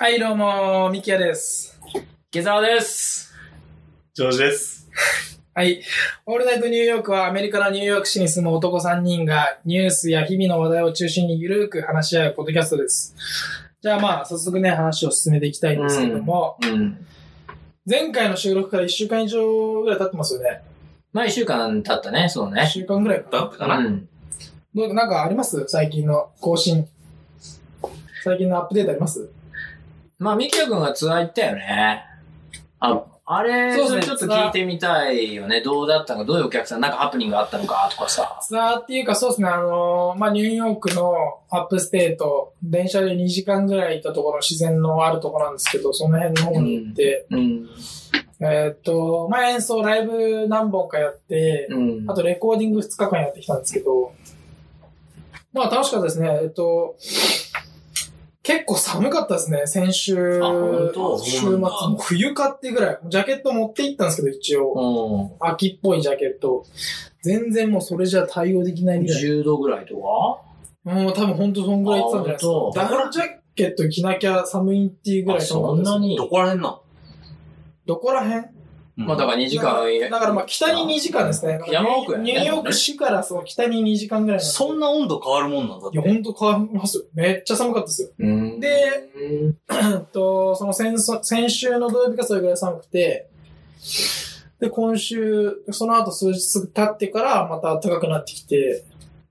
[0.00, 1.76] はい、どうも、ミキヤです。
[2.30, 3.34] 池澤です。
[4.14, 4.88] ジョージです。
[5.52, 5.82] はい。
[6.24, 13.16] オールナイトニューヨークはアメリカのニューヨーク市に住む男3人がニュースや日々の話題を中心にゆるく話し合うポッドキャストです。
[13.82, 17.04] じゃあまあ、早速ね、話を進めていきたいんですけども、うん。
[17.84, 20.62] 前回の収録から1週間以上ぐらい経ってますよね。
[21.12, 22.66] まあ一週間経ったね、そう1ね。
[22.68, 23.38] 週間ぐらいかな。
[23.40, 24.08] だったかな、うん。
[24.76, 25.64] どうなんかあります？
[25.66, 26.86] 最近の更新。
[28.22, 29.28] 最近のアップデートあります？
[30.18, 32.04] まあ、ミキヤ君がツアー行ったよね。
[32.80, 35.60] あ、あれ、そうですねちょっと聞いてみたいよね。
[35.60, 36.20] どうだったの？
[36.20, 37.88] か、どういうお客さん、なんかハプニングがあったのか？
[37.90, 38.38] とかさ。
[38.42, 41.14] ツアーっていうか、そうですね、あのーまあ、ニューヨークの
[41.50, 47.68] アップステート、電車で2時間ぐらい行ったところの自然のあるところなんですけど、その辺の方に行って、うん。
[48.40, 52.10] えーっと、まあ、演奏、ライブ何本かやって、うん。
[52.10, 54.12] あとレコーディング2日間やってきたんですけど、
[55.52, 56.40] まあ楽しかったですね。
[56.42, 56.96] えっと、
[58.48, 61.18] 結構寒かったですね、先週、あ本当？
[61.18, 61.58] 週末、
[62.00, 62.98] 冬かってぐらい。
[63.10, 65.34] ジャケット持って行ったんですけど、一応。
[65.42, 65.46] うん。
[65.50, 66.64] 秋っぽいジャケット。
[67.22, 69.22] 全然もうそれじゃ対応できないぐらい。
[69.22, 70.00] 10度ぐらいとか？
[70.90, 72.80] もう多分ほんとそんぐらい言ってたんじゃないですあ本当？
[72.80, 72.88] か。
[72.88, 73.22] ダウンジャ
[73.54, 76.16] ケット着なきゃ寒いっていうぐらいあそんなに？
[76.16, 76.80] どこら辺な
[77.84, 78.46] どこら辺？
[78.98, 79.84] まあだから2時間。
[80.10, 81.60] だからまあ北に2時間ですね。
[81.70, 86.08] 山奥やねニューヨーク市からその北に2時間ぐらいそんな温度変わるもんなんだっいや、て。
[86.08, 87.04] ほんと変わりますよ。
[87.14, 88.08] めっちゃ寒かったですよ。
[88.18, 88.60] うん。
[88.60, 88.68] で
[89.16, 89.52] え
[89.96, 93.28] っ と、その先そ先週の土曜日がそれぐらい寒くて、
[94.58, 98.82] で、今週、その後数日経ってからまた暖かくなってきて、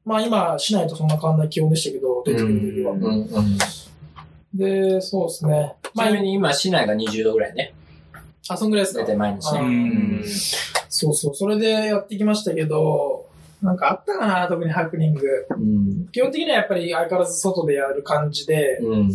[0.05, 2.95] まあ今、市内とそんな変わんない気温でしたけど、出てくる時は。
[4.53, 5.75] で、そうですね。
[5.93, 7.73] ちなみに今、市内が20度ぐらいね。
[8.49, 9.59] あ、そんぐらいですか大体毎日ね。
[9.59, 10.23] ううん
[10.89, 11.35] そうそう。
[11.35, 13.27] それでやってきましたけど、
[13.61, 15.21] なんかあったかな、特にハプニング。
[15.49, 16.07] うん。
[16.11, 19.11] 基本的にはやっぱり相変わらず外でやる感じで、うん。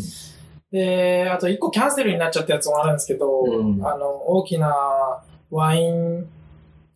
[0.71, 6.27] で、あと一個キャンセルになっちゃったやつもあるんですけど、うんあの、大きなワイン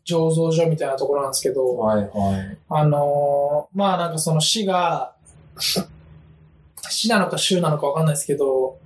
[0.04, 2.58] 醸造所みたいなところなんですけど、はいはい。
[2.68, 5.12] あのーまあなんかその市が、
[6.88, 8.78] 市なのか州なのかわかんないですけど、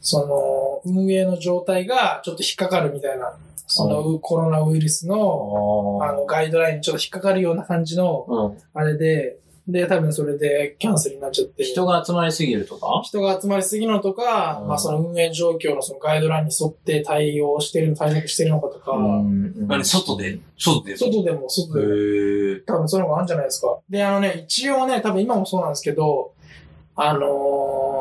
[0.00, 0.26] その、
[0.84, 3.36] 運営の状態がちょっと引っかかるみたいな、
[3.66, 8.58] そのコロナウイルスの、あの、ガイドラインにちょっと引っかかるような感じの、うん。
[8.74, 11.64] あれで、で、多分それでキャンセルになっちゃって。
[11.64, 13.00] 人が集まりすぎるとか？
[13.02, 14.68] 人が集まりすぎるのとか、うん。
[14.68, 19.66] まあその運営状況のそのガイドラインに沿って対応してる、対策してるのかとか、ん。
[19.66, 20.38] 何外で？
[20.58, 20.96] 外で？
[20.98, 21.94] 外でも外でも。
[21.94, 23.78] へ多分そういうのがあるんじゃないですか。
[23.88, 26.34] で、あのね、一応ね、多分今もそうなんですけど、
[26.94, 27.93] あのー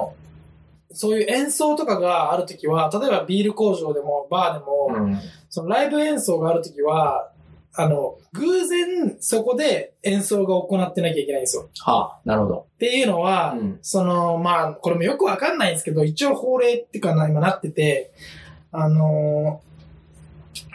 [0.94, 5.20] そういう演奏とかがあるときは、例えばビール工場でもバーでも、うん。
[5.50, 7.30] そのライブ演奏があるときは、
[7.76, 11.70] あの、偶然そこで演奏が行ってなきゃいけないんですよ。
[11.80, 12.68] はあ、なるほど。
[12.76, 18.14] っていうのは、うんその、まあ、これもよくわかんないんですけど、一応法令っていうかな、今なってて、
[18.72, 19.74] あのー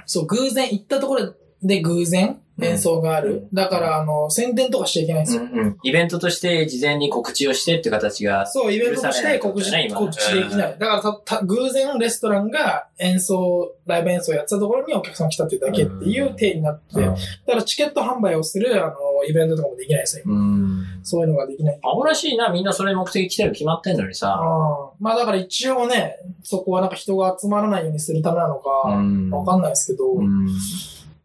[0.09, 3.33] そう、偶然、行ったところで偶然演奏がある。
[3.33, 5.43] うんだから、あの、宣伝とかしちゃいけないんですよ。
[5.43, 5.79] うんうん。
[5.83, 10.79] イベントとして事前に告知をしてって形が、そう、イベントとして告知、告知できない。
[10.79, 17.17] だからた、た、偶然レストランが演奏、ライブ演奏やってたところにお客さん来たってだけっていう体になって、だか
[17.55, 18.95] らチケット販売をする、あの、
[19.27, 20.25] イベントとかもできないですよ。
[20.27, 20.85] うん。
[21.03, 21.79] そういうのができない。
[21.83, 24.35] アホらしいな、みんなそれ目的来てる決まってんのにさ。
[24.35, 30.49] ああまあだから一応ね、そこはなんか人が集まらないようにするためなのか、うんわかんないですけど、うん。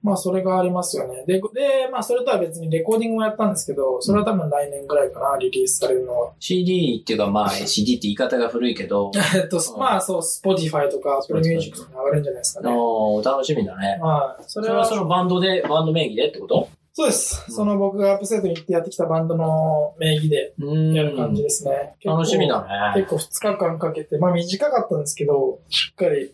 [0.03, 1.23] まあそれがありますよね。
[1.25, 6.31] で、で、まあそれとは別にレコーディングもやったんですけど、それは多分来年ぐらいかな、リリースされるのは。
[6.39, 12.75] CD っていうかまあ CD って言い方が古いけど、 えっと、うんまあそう、Spotify とか Apple Music に流れるんじゃないですかね。
[12.75, 13.97] おー楽しみだね。
[14.01, 14.43] はい。
[14.45, 16.67] それはそのバンドで、バンド名義でってこと？
[16.95, 17.43] そうです。
[17.47, 21.95] うんその僕がアップセットに行ってやってきたバンドの名義でうんやる感じですね。
[22.05, 22.61] 楽しみだ
[22.95, 23.01] ね。
[23.01, 26.31] 結構2日間かけて、まあ短かったんですけど、しっかり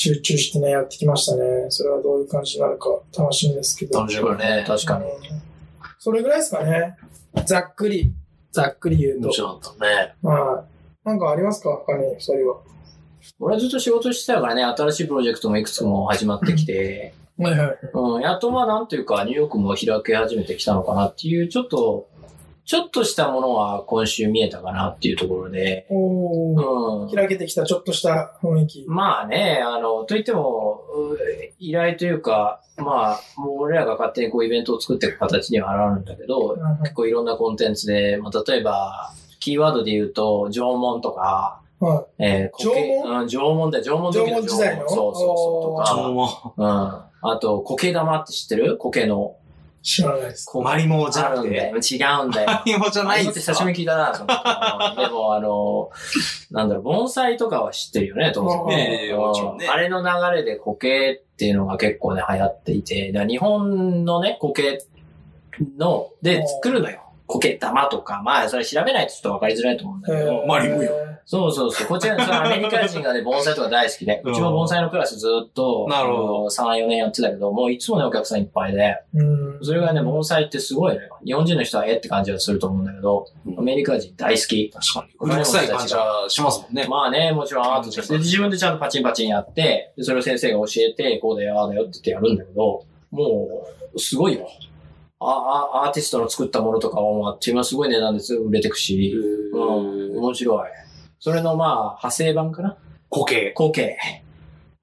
[0.00, 1.66] 集中してね、やってきましたね。
[1.70, 3.98] それはどういう感じになるか楽しみですけど。
[3.98, 5.04] 楽しみだね確かに。
[5.04, 5.12] うん
[6.00, 6.96] それぐらいですかね。
[7.44, 8.14] ざっくり、
[8.52, 9.26] ざっくり言うと。
[9.26, 10.14] 面白かったね。
[10.22, 10.64] は
[11.04, 11.08] い。
[11.08, 11.70] なんかありますか？
[11.70, 12.60] 他に、二人は。
[13.40, 17.78] 俺はずっと仕事してたからね、新しいプロジェクトもいくつも始まってきて、はいはい。
[17.92, 22.08] うん、やっとまあなんていうか、ニューヨークも開け始めてきたのかなっていう、ちょっと、
[22.68, 27.04] ちょっとしたものは今週見えたかなっていうところで、おー。
[27.04, 27.10] うん。
[27.10, 28.84] 開けてきたちょっとした雰囲気。
[28.86, 31.16] まあね、あの、といっても、う
[31.58, 43.20] 依頼というか、まあ、もう俺らが勝手にこうイベントを作っていく形にはなるんだけど、うん結構いろんなコンテンツで、まあ、例えば、キーワードで言うと、縄文とか、はえー、苔縄文？
[43.22, 44.88] うん、縄文だよ、縄文時の縄文時代の？
[44.90, 47.30] そうそうそう、とあか、うん。
[47.30, 48.76] あと、苔玉って知ってる？
[48.76, 49.36] 苔の。
[49.82, 50.50] 知らないです。
[50.62, 51.38] マリモじゃなくて。
[51.38, 51.76] あるんだよ。
[51.76, 52.46] 違うんだよ。
[52.48, 55.90] マリモじゃないんって久しですかぶりに聞いたな、そのでも、あの、
[56.50, 58.78] なんだろう、盆栽とかは知ってるよね、当然。
[58.78, 64.84] ええもちろんねあれの流れで苔っていうのが結構ね、流行っていて、日本のね、苔
[65.78, 67.07] の、で作るのよ。
[67.28, 71.86] 苔玉とか、まあ、それ調べないとちょっとわかりづらいと思うんだけど、マリモよそうそうそう。
[71.86, 79.58] こちら、そのアメリカ人がね、 盆栽とか大好きで、うちも盆栽のクラスずっと、なるほどあの3、4年やってたけど、もういつもね、お客さんいっぱいで、うん。
[79.60, 81.18] それがね、盆栽ってすごいのよ。
[81.22, 84.70] 日本人の人はえって感じがすると思うんだけど、うんアメリカ人大好き。
[84.70, 85.12] 確かに。
[85.18, 86.86] 古臭い感じはしますもんね。
[86.88, 94.48] まあね、もちろんアートとして、で自分でちゃんとパチンパチンやって、でそれを先生が教えて、こうだよ、ああだよって言ってやるんだけど、もう、すごいよ。
[95.20, 99.14] ああアーティストの作ったものとかは、もうあっという間すごい値段ですぐ売れてくし、
[99.52, 100.68] うん、面白い。
[101.18, 102.76] それのまあ、派生版かな？
[103.10, 103.52] 苔。
[103.52, 103.96] 後継。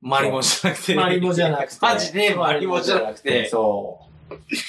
[0.02, 0.96] マリモじゃなくて。
[0.96, 1.78] マリモじゃなくて。
[1.82, 3.48] マジでマリモじゃなくて。
[3.48, 4.05] そう。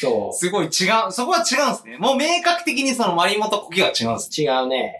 [0.00, 0.70] そすごい違う、
[1.12, 1.96] そこは違うんですね。
[1.98, 4.30] もう明確的にそのマリモと苔が違うんです。
[4.40, 4.44] う。
[4.44, 4.98] 違うね。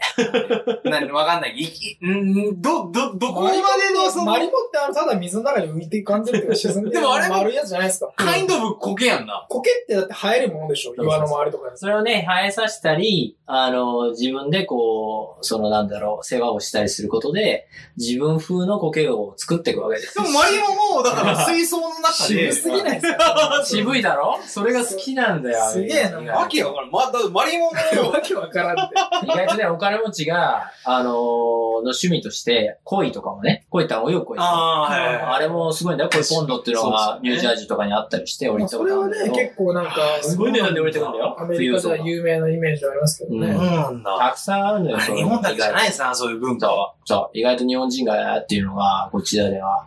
[0.85, 1.55] 何わかんない。
[1.59, 3.59] いき、んど、ど、どこまで
[3.95, 8.13] のその、マリモってあの、ただ水の中に浮いて感じるっていうか沈んでるでもあれも丸いやつじゃないですか。
[8.17, 9.47] カインドブ苔やんな。
[9.49, 10.95] 苔ってだって生えるものでしょ？
[10.95, 11.77] 岩の周りとかに。
[11.79, 20.25] それをね、生えさせたり、あの、自分でこう、そのなんだろう、世話をしたりすることで、自分風の苔を作っていくわけですよ。
[20.25, 22.53] でもマリモも、だから水槽の中で。
[22.53, 23.63] 渋すぎないですか？
[23.67, 24.39] 渋いだろ？
[24.47, 25.71] それが好きなんだよ。
[25.71, 26.91] すげえな意わけわからん。
[26.91, 28.95] ま、だってマリモの、 わけわからんって。
[29.27, 34.41] 外とね、お金持ちが、あのーの趣味として、鯉とかもね、鯉って泳ぐ鯉。
[34.41, 36.11] あーはいあれもすごいんだよ。
[36.11, 39.31] 鯉ポンドっていうのがニュージャージーとかにあったりして降りたこまあそれはね。
[39.31, 43.49] 結構なんか、すごい値段で売れてくんだよアメリカでは有名なイメージはありますけどね。
[43.49, 44.19] うんそうなんだ。
[44.19, 46.93] たくさんあるのよ、そういうの日本だけじゃないですな、そういう文化は。
[47.05, 49.85] そう、意外と日本人がやっていうのが、こちらでは、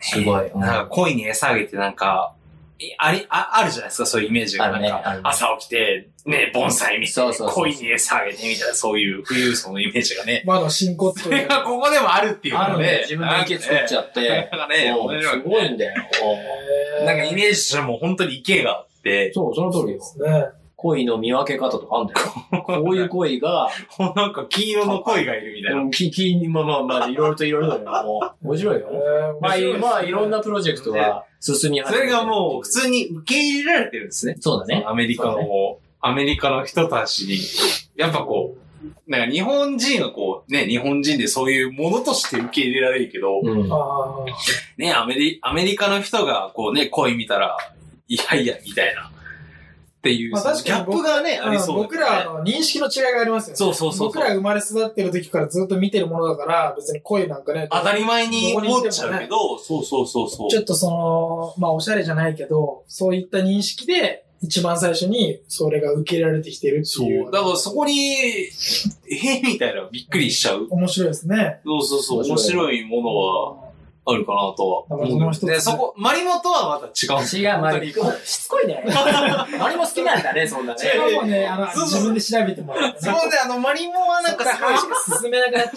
[0.00, 0.46] すごい。
[0.48, 2.41] うんなんか恋に餌あげてなんか、い
[2.98, 4.64] あり、あ、あるじゃないですか、そういうイメージが。
[4.66, 10.42] あるねなんか朝起きて、ね、盆栽見て、そうそうそう恋に餌あげてみたいな、そういう富裕層のイメージがね。
[10.46, 12.98] まだ新骨それがここでもあるっていうあるねので、。
[13.02, 14.48] 自分で池作っちゃって。
[14.52, 16.02] なんかね、すごいんだよ。
[17.04, 19.98] なんかイメージしたらもう本当に池があって、そう、その通りよ。
[19.98, 20.61] ね。
[20.82, 22.62] 恋の見分け方とかあるんだよ。
[22.64, 23.70] こういう恋が、
[24.16, 25.90] なんか黄色の恋がいるみたいな。
[25.90, 29.38] き、き、まあまあまあ、いろいろといろいろだけども、面白いよ。
[29.40, 34.36] まあ、いまあ、いろんなプロジェクトが進み始めてそれがもう普通に受け入れられてるんですね。
[34.40, 34.84] そうだね。
[34.86, 37.38] アメリカの、アメリカの人たちに、
[37.96, 38.62] やっぱこう、
[39.06, 43.72] なんか日本人はこう、ね、日本人でそういうものとして受け入れられるけど、うん。
[43.72, 44.24] あ
[44.78, 47.56] ね、アメリ、アメリカの人がこうね、恋見たら、
[48.08, 49.10] いやいや、みたいな。
[50.02, 53.56] っていう、まあそのギャップがね、あありそうだ僕らの認識の違いがありますよね。
[53.56, 60.50] そうそうそう僕ら生まれ育ってる時からずっと見てるものだから、別に恋なんかね、当たり前に思っちゃうけど、そうそうそうそう。
[60.50, 67.28] ちょっとその、まあおしゃれじゃないけど、そういった認識で、一番最初にそれが受け入れられてきてるってそいう。
[67.28, 67.30] う。
[67.30, 70.66] だからそこに、えーみたいなびっくりしちゃう。
[70.68, 71.60] 面白いですね。
[71.64, 72.24] そうそうそう。
[72.24, 73.61] 面白いものは
[74.04, 75.06] あるかなとは
[75.46, 77.92] で、そこ、マリモとはまた違う違う、まあ、本当に
[78.26, 78.84] しつこいね。
[78.84, 80.78] あれも好きなんだね、そんなね。
[80.80, 85.68] それはもうね、あの、自分で調べてもらって、そうで、あの、マリモはなんかすごい、話が進めなくなっち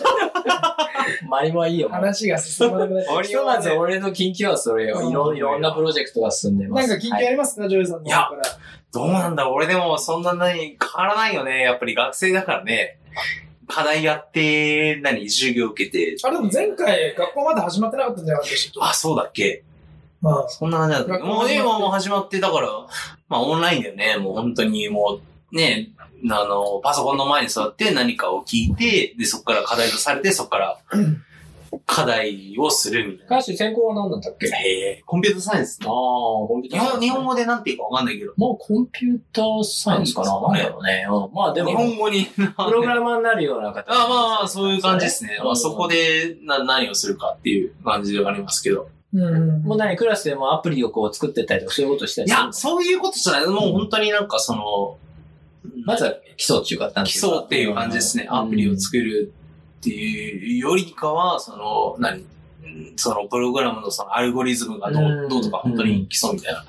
[0.49, 0.77] ゃ
[1.29, 1.91] マリモはいいよう。。
[1.91, 3.15] 話が進まなくなっちゃう。
[3.15, 5.07] マリモひとまず俺の近況はそれよ。
[5.07, 6.87] いろいろんなプロジェクトが進んでます。
[6.87, 8.43] なんか近況ありますか、ジョイさんの方から。
[8.91, 11.61] どうなんだ俺でもそんな何変わらないよね。
[11.61, 12.97] やっぱり学生だからね。
[13.67, 16.15] 課題やって、何授業受けて。
[16.23, 19.63] あれでも前回、学校まだ始まってなかったんじゃなかったでしたっけあ、そうだっけ
[20.21, 22.69] まあ、そんな感じだったもう始まって今もう始まって、だから、
[23.27, 24.17] まあオンラインだよね。
[24.17, 25.19] もう本当にも
[25.51, 25.89] う、ね、
[26.29, 30.79] あの、パソコンの前に座って何かを聞いて、で、そこから課題とされて、そこから
[31.85, 33.37] 課題をするみたいな。
[33.37, 34.47] 歌手専攻は何なんだっけ？
[34.47, 34.49] へ
[34.97, 38.33] え、コンピュータサイエンスああ、コンピューター日本、日本語でなんて言うかわかんないけど。
[38.37, 40.53] まあ、コンピューターサイエンスかなな
[40.83, 41.07] ね。
[41.09, 41.33] うん。
[41.33, 42.25] まあ、でも、日本語に。
[42.25, 43.91] プログラマーになるような方。
[43.91, 45.39] あまあまあ、そういう感じですね。
[45.43, 45.95] まあ、そこで。
[45.95, 48.89] でな何をするかっていう感じではありますけど。
[49.13, 49.63] うんうん。
[49.63, 53.45] もう何、クラスでもアプリをこう作ってったりとか、そういうことしたりいや、そういうことじゃない。
[53.47, 54.97] もう本当になんかその、
[55.85, 58.27] まずは基礎っていうか、基礎っていう感じですね。
[58.29, 59.31] アプリを作る
[59.85, 62.17] っていうよりかは、その、何？
[62.19, 66.65] うんそのプログラムのそのアルゴリズムがどううんどうとか本当に基礎みたいな。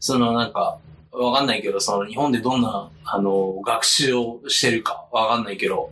[0.00, 0.78] そのなんか、
[1.12, 5.90] わかんないけど、その日本でどんな、あの、学習をしてるかわかんないけど、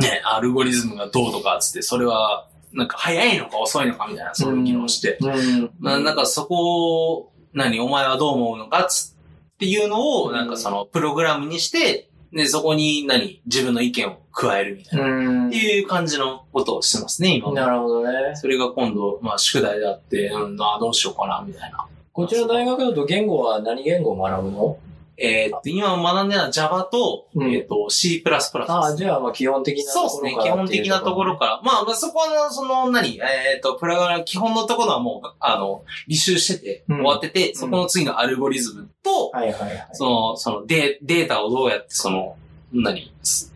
[0.00, 5.18] ね、アルゴリズムがどうとかっつって、それは、なんか早いのか遅いのかみたいな、そういう議論して。
[5.20, 5.70] うん。
[5.78, 9.14] まあ、なんかそこを、何、お前はどう思うのかっつ
[9.54, 15.06] っていうのを、なんかその、プログラムにして、で、そこに何、自分の意見を加えるみたいな。
[15.06, 15.56] うんって。
[15.56, 17.54] いう感じのことをしてますね、今は。
[17.54, 18.34] なるほどね。
[18.34, 21.86] それが今度、まあ、宿題であって、うん、あどうしようかな、みたいな。
[22.12, 24.78] こちらの大学だと言語は何言語を学ぶの？
[25.18, 28.52] えーっと、今学んでるのは Java と、うんえーっと、C++ です。
[28.54, 30.42] ああ、じゃあ、まあ、基本的なそうですね。
[30.42, 31.60] 基本的なところから。
[31.62, 33.18] まあ、まあ、そこは、その、何？
[33.18, 39.88] えっ、と、プラグラム、基本のところはもう、あの、履修してて、うん終わってて、そこの次のアルゴリズムと、はいはいはい。
[39.92, 42.36] その、そのデ、データをどうやって、その、
[42.72, 43.12] 何？
[43.22, 43.54] す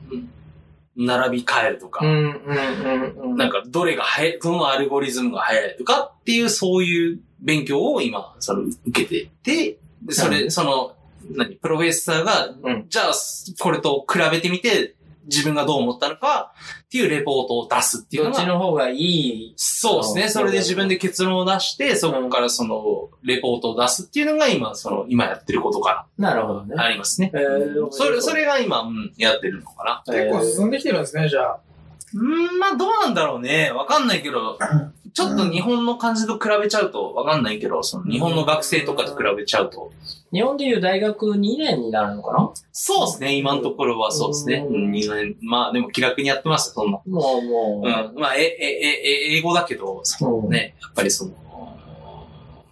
[0.97, 3.37] 並び替えるとか、うん、うん、うん、うん。
[3.37, 10.95] なんか、どれが早い、どのアルゴリズムが早いとかっていう、そういう勉強を今、その、受けてて、でそれ、その、
[11.37, 13.13] 何、プロフェッサーが、うんじゃあ、
[13.61, 14.97] これと比べてみて、
[15.27, 16.53] 自分がどう思ったのか
[16.87, 19.55] っていうレポートを出すっていうどっちのが、の方がいい？
[19.57, 20.29] そうですね。
[20.29, 26.75] それで自分で結論を出して、そこからその、レポートを出すっていうのが今、その、今やってることかなるほどね。
[26.75, 27.31] らありますね。
[27.35, 30.15] えーそれ、それが今、うん、やってるのかな。
[30.15, 31.61] 結構進んできてるんですね、じゃあ。
[32.15, 33.71] うん、まあどうなんだろうね。
[33.71, 34.59] わかんないけど、
[35.13, 39.93] ちょっと日本の感じと比べちゃうとわかんないけど、その日本の学生とかと比べちゃうと。
[40.33, 42.53] 日本でいう大学2年になるのかな？
[42.73, 43.35] そうですね。
[43.37, 44.65] 今のところはそうですね。
[44.69, 46.93] 二年まあでも気楽にやってますよ、そんな。
[46.93, 47.89] もう、もう。
[47.89, 48.21] うん。
[48.21, 51.33] まあ、え、え、え、え英語だけど、そのね、やっぱりその、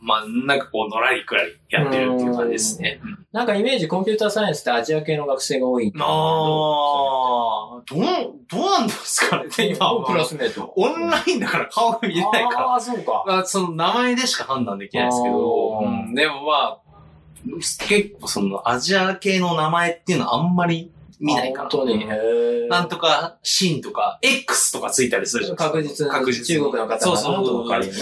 [0.00, 3.00] まあ、なんかこう、のらりくらりやってるっていう感じですね。
[3.02, 5.92] うんなんかイメージコンピューターサイエンスってアジア系の学生が多い。
[5.98, 8.02] ああ、どう、
[8.48, 10.24] どうなんですかね、 今クラは。
[10.24, 10.72] スメート。
[10.74, 12.66] オンラインだから顔が見えないから。
[12.68, 13.24] ああ、そうか。
[13.26, 15.82] まあ、その名前でしか判断できないですけど、
[16.14, 16.78] でもまあ、
[17.86, 20.90] 結構そのアジア系の名前っていうのはあんまり
[21.20, 21.68] 見ないかな。
[21.68, 22.68] あ本当に。
[22.68, 25.56] なんとか、シンとか、X とかついたりするじゃん。
[25.56, 27.86] 確実に確実に中国の方そうそうかね。
[27.86, 27.92] うん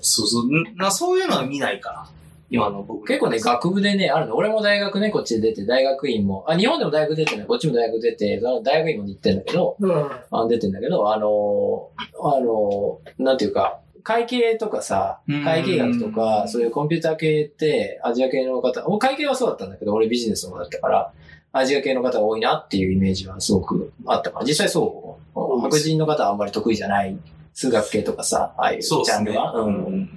[0.00, 0.46] そうそう。
[0.46, 2.06] んなそういうのは見ないから。
[2.48, 3.06] 今の僕。
[3.06, 4.36] 結構ね、学部でね、あるの。
[4.36, 10.10] 俺も大学ね、こっちで出て、大学院も、あ、日本でも大学出てない、こっちも大学出て、その大学院も行ってんだけど、うん。
[10.30, 21.12] あ出てんだけど、あのー、あのー、なんていうか、会計とかさ、うん会計学とか、そういうコンピューター系って、アジア系の方、もう会計はそうだったんだけど、俺ビジネスの方だったから、
[21.58, 25.60] アジア系の方が多いなっていうイメージはすごくあったから、実際そう。
[25.60, 27.16] 白人の方はあんまり得意じゃない、
[27.54, 28.90] 数学系とかさ、ああいうジ。
[28.94, 29.52] ャンルは。
[29.54, 29.66] う。
[29.66, 30.10] うんん。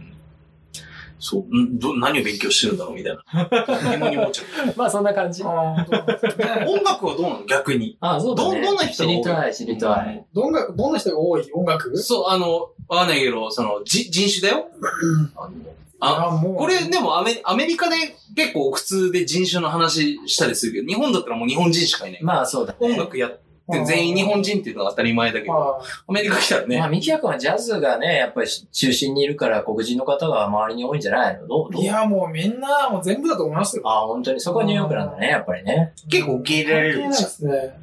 [1.22, 1.56] そう。
[1.56, 3.92] んど何を勉強してるんだろうみたいな。
[3.92, 4.74] 疑問に思っちゃう。
[4.78, 5.44] まあそんな感じ。
[5.44, 7.46] 音楽はどうなの？
[7.46, 7.98] 逆に。
[8.00, 8.62] あそうだね。
[8.62, 9.18] どどんな人知が多い？
[9.18, 10.26] りたい、知りたい。
[10.34, 11.52] どんな、どんな人が多い？
[11.54, 11.98] 音楽？
[11.98, 14.68] そう、あの、わかんないけど、その、じ、人種だよ。
[15.36, 15.52] あの
[16.00, 16.56] あ、あ、もう。
[16.56, 17.96] これでもアメアメリカで
[18.36, 22.24] 結構普通で人種の話したりするけど、日本だったらもう日本人しかいない。
[22.24, 22.78] まあそうだね。
[22.82, 23.40] 音楽やって
[23.86, 31.48] 全員日本人っていうのが当たり前だけど、あアメリカ来たらねまあ、、ミキヤ君はジャズがね、やっぱり中心にいるから黒人の方が周りに多いんじゃないの？
[31.48, 31.78] どう？
[31.78, 33.84] いや、もうみんな、もう全部だと思いますよ。
[33.86, 34.40] あ、本当に。
[34.40, 35.94] そこはニューヨークなんだね、やっぱりね。
[36.10, 37.80] 結構受け入れられる関係ないですね。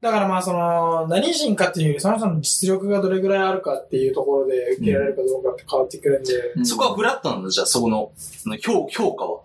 [0.00, 8.12] だからまあその、何人かっていうより、その人の実力がどれぐらいあるかっていうところで受けられるかどうかって変わってくるんで、うんそこはフラットなんだ、じゃあそこの、
[8.60, 9.40] 評評価は。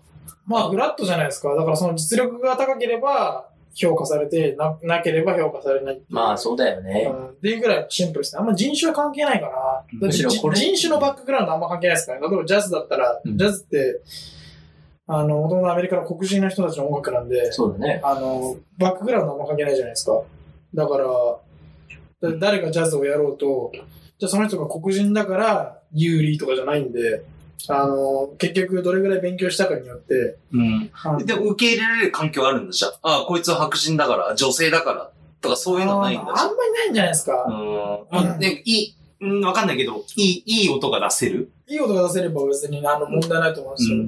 [0.46, 1.54] まあフラットじゃないですか。
[1.54, 7.08] だからその実力が高ければ評価されて、な、なければ評価されないまあそうだようね。
[7.08, 8.40] んっていうぐらいシンプルですね。
[8.40, 9.48] あんま人種は関係ないか
[10.00, 10.10] な。
[10.54, 12.28] 人種のバックグラウンドあんま関係ないですからね。
[12.28, 14.00] 例えばジャズだったら、うんジャズって、
[15.08, 18.00] あの、もともとアメリカの黒人の人たちの音楽なんで、そうだね。
[18.02, 20.20] あの、バックグラウンドあんま関係ないじゃないですか。
[20.74, 23.70] だから、だ誰がジャズをやろうと、
[24.18, 27.22] じゃあその人が黒人だから有利とかじゃないんで、
[27.68, 30.90] あの、結局どれぐらい勉強したかによって、うん。
[31.24, 33.18] でも受け入れられる環境あるんだ、じゃあ。
[33.18, 35.10] ああ、こいつは白人だから、女性だから、
[35.40, 37.46] とかそういうのはないんだ、じゃあんまりないんじゃないですか。
[38.10, 38.20] あ。
[38.20, 38.38] うん。
[38.38, 43.96] で、いい、うん、わかんないけど、いい、いい音が出せるいい音が出せれば別にあの問題ないと思うんですよ。
[43.96, 44.00] ん。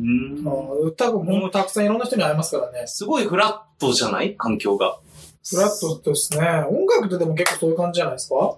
[0.84, 2.86] うん、多分たくさんいろんな人に会えますからね。
[2.86, 4.36] すごいフラットじゃない？
[4.36, 4.98] 環境が。
[5.48, 6.46] フラットですね。
[6.70, 8.56] 音楽ってでも結構そういう感じじゃないですか？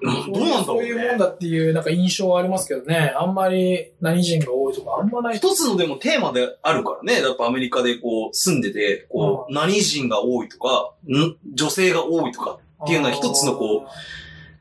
[0.00, 1.18] うんどうなんだろうそういうもんね。
[1.18, 3.12] だっていうなんか印象はありますけどね。
[3.18, 5.36] あんまり何人が多いとかあんまない。
[5.38, 7.20] 一つのでもテーマであるからね。
[7.20, 11.36] やっぱアメリカでこう住んでて、こう、何人が多いとか、ん？
[11.52, 13.88] 女性が多いとか、っていうのは一つのこう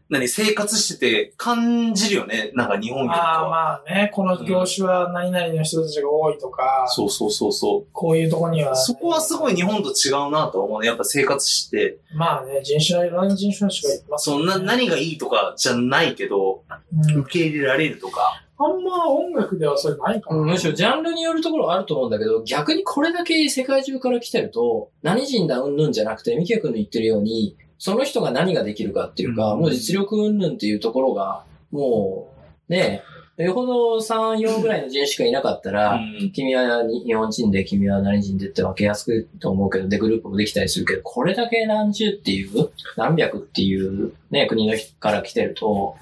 [0.10, 2.52] 何、生活してて感じるよね。
[2.54, 3.50] なんか日本よりかああ、は。
[3.50, 7.88] まあね、この業種は何々の人たちが多いとか、そうそうそうそう。
[7.92, 10.88] こういうとこには、そこはすごい日本と違うなと思うね。
[10.88, 18.44] やっぱ生活して、まあね、人種のいろんな人種の人がいますそんな、何がいいとかじゃないけど、うん受け入れられるとか。
[18.60, 20.42] あんま音楽ではそれないかな。
[20.42, 29.60] むしろジャンルによるところはあると思うんだけど、逆にこれだけ世界中から来てると、何人だうんぬんじゃなくて、ミキヤ君の言ってるように、その人が何ができるかっていうか、うん。
[29.62, 32.30] もう実力うんぬんっていうところが、も
[32.70, 33.04] う、ね
[33.38, 36.32] え、よほど3、4ぐらいの人しかいなかったら、うん。
[36.32, 45.96] 君は日本人で、君は何人でって分けやすくと思うけど、で、グループもできたりするけど、これだけ何十っていう、何百っていうね、国の人から来てると、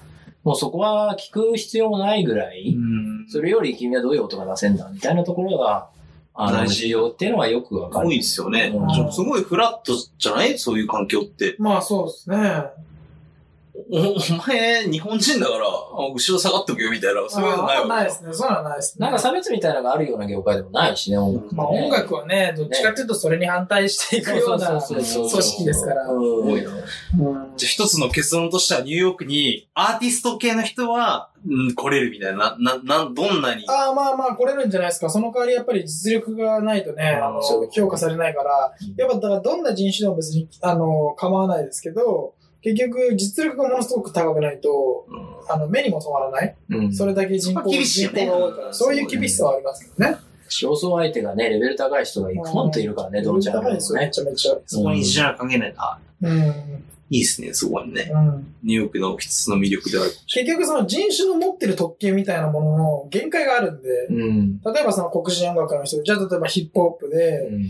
[0.44, 2.76] もうそこは聞く必要もないぐらい、
[3.28, 5.88] それより君はどういう音が出せんだみたいなところが
[6.36, 8.08] あの、大事需要っていうのはよくわかる。
[8.08, 8.72] 多いですよね。
[9.12, 10.58] すごいフラットじゃない？
[10.58, 11.56] そういう環境って。
[11.58, 12.64] まあそうですね。
[13.90, 18.32] お、お前、日本人だから、あ後ろ下がっとくよみたいな、そういうのないあわけないですね。
[18.32, 19.04] そういうのはないですね。
[19.04, 26.04] なんか差別みたいなのがあるような業界でもないしね、音楽ねまあ音楽はね、どっちかっていうとそれに反対していくようなそうそうそう組織ですから。
[26.04, 26.70] うん多いな。
[26.70, 26.86] うん
[27.56, 32.56] じゃあ一つの結論としてはニューヨークにアーティスト系の人は、うん、来れるみたいな。
[32.58, 33.64] な、な、どんなに。
[33.68, 35.08] ああ、まあまあ、来れるんじゃないですか。
[35.08, 37.40] その代わりやっぱり実力がないとね、あの
[37.70, 42.34] 評価されないから、やっぱだからどんな人種でも別に、あの、構わないですけど、
[42.74, 45.06] 結局実力がものすごく高くないと、
[45.48, 46.56] あの、目にも留まらない。
[46.70, 46.92] うん。
[46.92, 48.12] それだけ人口、厳しいら、
[48.72, 50.16] そういう厳しさはありますけどね。
[50.48, 54.10] 競争相手がね、レベル高い人がいくもんといるからね、どんちゃん高いですよ、めね。
[54.12, 54.56] ちゃめちゃ。
[54.66, 55.98] そこに時代関係ないな。
[56.22, 56.84] うん。
[57.08, 58.10] いいですね、そこにね。
[58.12, 58.54] うん。
[58.64, 60.10] ニューヨークの一つの魅力である。
[60.26, 64.60] 結局その人種の持ってる特権みたいなものの限界があるんで、うん。
[64.62, 67.66] 例えばその黒人音楽の人、じゃあ例えばヒップホップでうん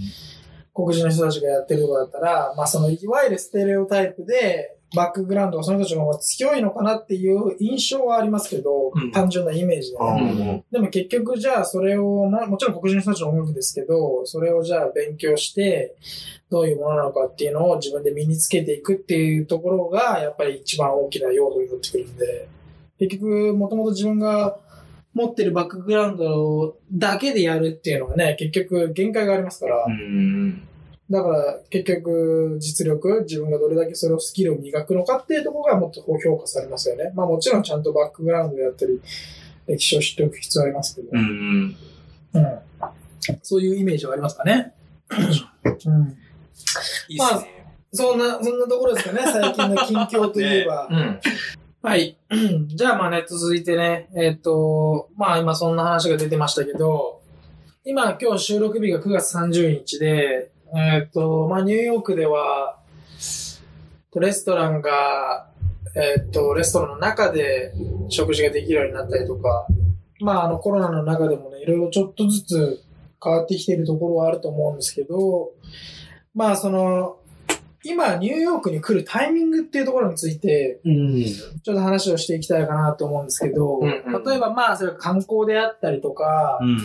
[0.76, 9.10] 黒人の人たちがやってるとこだったら、まあそのいわゆるステレオタイプでバックグラウンドがその人たちの方が強いのかなっていう印象はありますけど、うん。
[9.10, 10.64] 単純なイメージで、ね。
[10.70, 15.96] でも結局じゃあそれを、まあもちろん黒人の人たちの音楽ですけど、それをじゃあ勉強して、
[16.50, 22.48] どういうものなのかっていうのを自分で身につけていくっていうところが、やっぱり一番大きな要素になってくるんで、
[22.98, 24.56] 結局もともと自分が
[25.12, 30.62] 持ってるバックグラウンドだけでやるっていうのはね、結局限界がありますから、うん。
[31.10, 37.12] だから結局実力、自分がどれだけそれをスキルを磨くのかっていうところがもっと評価されますよね。
[37.14, 39.00] まあもちろんちゃんとバックグラウンドやったり、
[39.66, 41.08] 歴史を知っておく必要ありますけど。
[41.12, 41.76] うん。
[42.34, 42.58] うん
[43.42, 44.72] そういうイメージはありますかね。
[45.10, 46.16] うん、
[47.08, 47.56] いいっすね。
[47.92, 50.88] そんな、そんなところですかね、最近の近況といえば。
[50.90, 51.20] うん。
[51.82, 52.16] はい。
[52.68, 57.20] じゃあまあね、続いてね、えっ、と、まあ今そんな話が出てましたけど、
[57.84, 62.78] 今今日収録日が9月30日で、えっ、と、まあニューヨークでは、
[64.14, 65.48] レストランが、
[65.94, 67.72] えっ、と、レストランの中で
[68.08, 69.66] 食事ができるようになったりとか、
[70.20, 72.82] まああのコロナの中でもね、いろいろちょっとずつ
[73.22, 75.52] 変わってきているところはあると思うんですけど、
[76.34, 77.18] まあその、
[77.82, 81.24] 今ニューヨークに来るタイミングっていうところについて、うん。
[81.24, 86.78] ちょっと話をしていきたいかなと思うんですけど、うんうん例えばまあ、それは観光であったりとか、うん。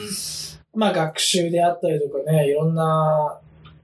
[0.73, 3.40] まあ学習であったりとかね、いろんな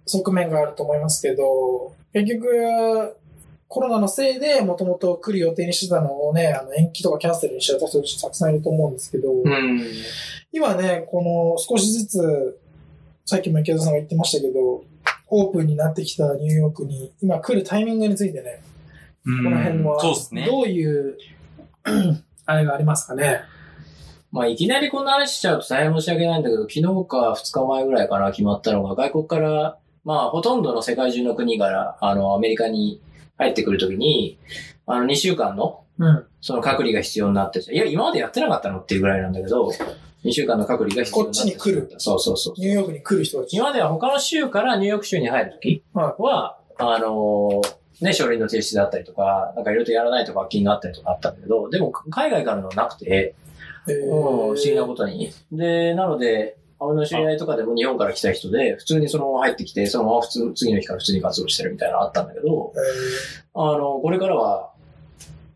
[0.08, 3.18] 側面があると思いますけど、結局、
[3.68, 9.82] コロナのせいでもともと来る予定にしてたのをね、あの延期とかキャンセルにしちゃった人たくさんいると思うんですけど、うん。
[10.54, 12.60] 今ね、この少しずつ、
[13.26, 14.84] さっきも池田さんが言ってましたけど、
[15.30, 18.62] オープンになってきたニューヨークに今来るタイミングについてね、
[19.26, 20.46] ここの辺は、そうですね。
[20.46, 21.18] どういう、
[22.46, 23.42] あれがありますかね？
[24.32, 33.02] まあ、いきなりこんな話しちゃうと大変申し訳ないんだけど、昨日か2日前ぐらいかな決まったのが、外国から、まあ、ほとんどの世界中の国から、あの、アメリカに
[33.38, 34.40] 入ってくるときに、
[34.86, 36.26] あの、2週間の、うん。
[36.40, 39.70] その隔離が必要になってて、いや、今までやってなかったのっていうぐらいなんだけど、
[40.24, 41.96] 2週間の隔離が必要になってこっちに来る。
[41.98, 42.54] そうそうそう。
[42.58, 43.58] ニューヨークに来る人たち。
[43.58, 47.62] 今までは他の州からニューヨーク州に入るときは、あの
[48.00, 53.36] ね、書類の提出だったりとか、なんかいろいろとやらないと罰金があったりとかあったんだけど、でも海外からのはなくて、
[53.90, 55.34] えーうん、不思議なことに。
[55.52, 62.80] で、なので、俺の知り合いとかでも日本から来た人で、普通にそのまま入ってきて、そのまま普通、次の日から普通に活動してるみたいなのあったんだけど、え
[63.56, 64.72] あの、これからは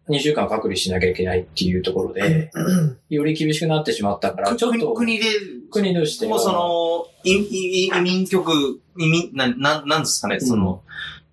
[0.09, 5.25] 2週間隔離しなきゃいけないっていうところで、ーより厳しくなってしまったから、ちょっと国で、
[5.69, 10.81] 国としてはもうその、いい移民局、移民、な、ななんですかね、その、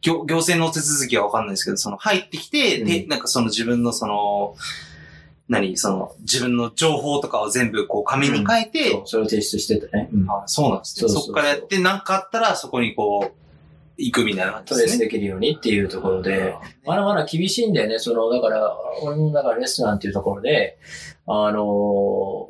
[0.00, 3.08] 行行政の手続きはわかんないですけど、その入ってきて、で、うん。
[3.08, 4.54] なんかその自分のその、
[5.48, 10.10] 何、その、自分の情報とかを全部こう紙に書いて、そうそれを提出しててね。
[10.12, 10.30] うん。
[10.30, 11.00] あそうなんですね。
[11.00, 11.26] そうそうそう。
[11.26, 13.48] そっからやって、なんかあったら、そこにこう、
[13.96, 15.04] 行くみたいな感じトレースですね。
[15.06, 17.98] できるようにっていうところで、まだまだ厳しいんだよね。
[17.98, 20.78] その、だから、俺もだからレストランっていうところで、
[21.26, 21.64] あのー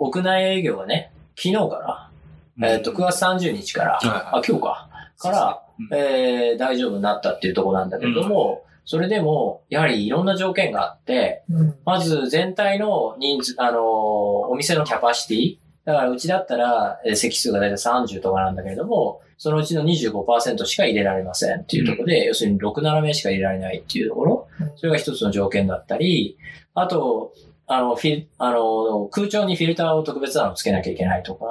[0.00, 2.10] 屋内営業がね、昨日か
[2.58, 4.20] ら、えっ、と、9月30日から、はいはい。
[4.20, 5.96] あ、今日か、から、うん。
[5.96, 15.58] えー、大丈夫になったっていうところなんだけれども、それでも、やはりいろんな条件があって、うんまず全体の人数、あのーお店のキャパシティ。
[15.84, 24.72] だからうちだったら、えー席数がだいたい30とかなんだけれども、そのうちの25%しか入れられませんっていうところで、要するに6、7名しか入れられないっていうところうん。
[24.76, 26.38] それが一つの条件だったり、
[26.72, 27.34] あと、
[27.66, 31.44] あの、フィル、あの、空調にフィルターを特別なのつけなきゃいけないとか、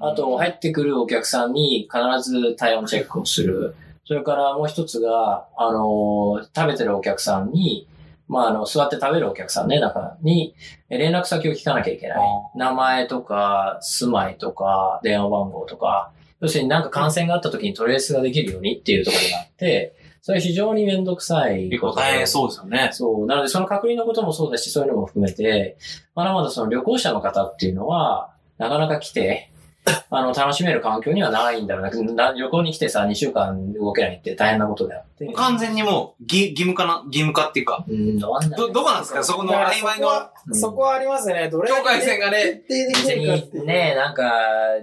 [0.00, 3.74] あと、入ってくるお客さんに必ず体温チェックをする。
[4.06, 7.88] それからもう一つが、あの、食べてるお客さんに、
[8.28, 10.54] まあ、あの、座って食べるお客さんね、中に、
[10.88, 12.18] え連絡先を聞かなきゃいけない。
[12.54, 21.80] 名前とか、住まいとか、電話番号とか、要するになんか感染があった時にトレースができるようにっていうところがあって、それ非常にめんどくさい結。
[21.80, 22.90] 構大変そうですよね。
[22.92, 23.26] そう。
[23.26, 25.78] なので、その確認のこともそうだし、そういうのも含めて、
[26.14, 29.52] まだまだその旅行者の方っていうのは、なかなか来て、
[30.10, 32.30] あの、楽しめる環境にはないんだろうな。
[32.30, 35.26] な旅行に来てさ、2週間動けないって大変なことであって。
[35.34, 39.22] 完全にもう、義義務化な、義務化っていうか、うん、どど、どこなんですか？
[39.22, 40.08] そこの曖昧の
[40.52, 41.48] そこは、ありますよね。
[41.48, 43.60] どれ境界線がね、別るかっていう。
[43.62, 44.24] にね、なんか、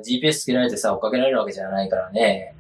[0.06, 2.54] GPS つけられてさ、追っかけられるわけじゃないからね。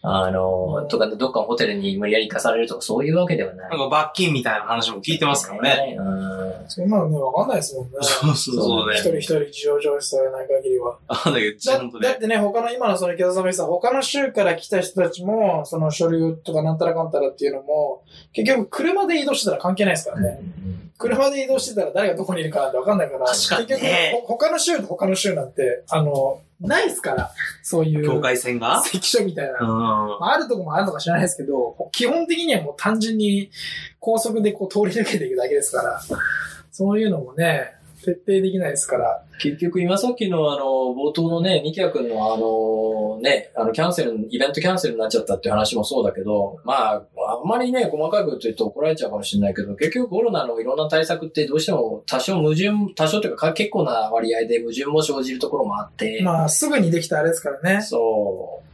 [0.00, 3.70] あの、とか、どっかのホテルに無理やり行かされるとか、そういうわけではない。
[3.70, 5.96] なんか罰金みたいな話も聞いてますからね。
[5.98, 6.47] うん。
[6.68, 7.92] そんなのね、わかんないですもんね。
[8.02, 9.00] そうそうそうね一。
[9.00, 10.98] 人一人事情聴取されない限りは。
[11.08, 12.08] あ、だけど、ちだゃんとね。
[12.08, 18.02] だってね、他の、今のその池田さんが言ってた、他の州から来た人たちも、その書類とかなんたらかんたらっていうのも、
[18.32, 20.40] 結局車で移動してたら関係ないですからね。
[20.98, 27.30] 車で移動してたら誰がどこにいるかなんてわかんないから、確かにね結局、ほ他の州と他の州なんて、あの、ないですから、
[27.62, 29.58] そういう、境界線が関所みたいな。
[29.60, 29.68] うん。
[29.68, 33.50] まああるとこもあるのか知らないですけど、基本的にはもう単純に
[34.00, 36.00] 高速でこう通り抜けていくだけですから、
[36.70, 39.24] そういうのもね、徹底できないですから。
[39.40, 47.02] 結局、今さっきのあの、冒頭のね、ニキヤ君のあの、ね、あの、キャンセル、イベントキャンセルになっちゃったっていう話もそうだけど、まあ、
[47.40, 57.82] あんまりね、細かいこと言うと怒られちゃうかもしれないけど、結局コロナのいろんな対策ってどうしても多少矛盾、多少というか結構な割合で矛盾も生じるところもあって、まあ、すぐにできたあれですからね。
[57.82, 58.67] そう。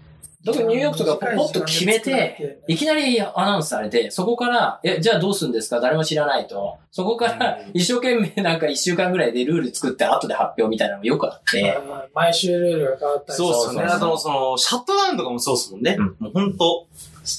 [0.45, 5.81] 特にニューヨークとかポポッと決めて、いきなりアナウンスされて、そこから、え、じゃあどうするんですか？
[5.81, 6.77] 誰も知らないと。
[6.91, 13.89] そこからうん一生懸命なんか一週間ぐらいでルール作って後で発表みたいなのもよくあって、まあ毎週ルールが変わったりそうっすよね。
[13.89, 15.97] あと、その、シャットダウンとかもそうっすもんね。
[15.99, 16.87] うんもう本当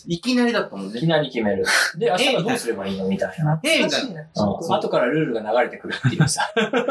[0.07, 0.97] いきなりだったもんね。
[0.97, 1.65] いきなり決める。
[1.97, 3.59] で、明日はどうすればいいのみたいな。
[3.63, 4.21] えみたいな。
[4.21, 6.41] うん後からルールが流れてくるっていうさ。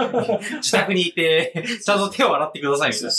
[0.63, 1.53] 自宅にいて、
[1.85, 3.11] ちゃんと手を洗ってくださいみたいな。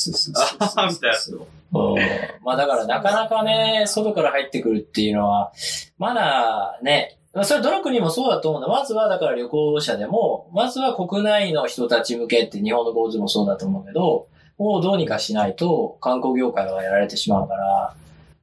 [0.59, 1.17] あははみたいな。
[1.37, 1.97] うん
[2.43, 5.51] まあだからなかなかね、外から入ってくるっていうのは、
[5.97, 8.69] まだね、まあそれはどの国もそうだと思うんだ。
[8.69, 17.64] まずはだから旅行者でも、まずは国内の人たち向けって日本の構図もそうだと思うけど、もうどうにかしないと観光業界はやられてしまうから、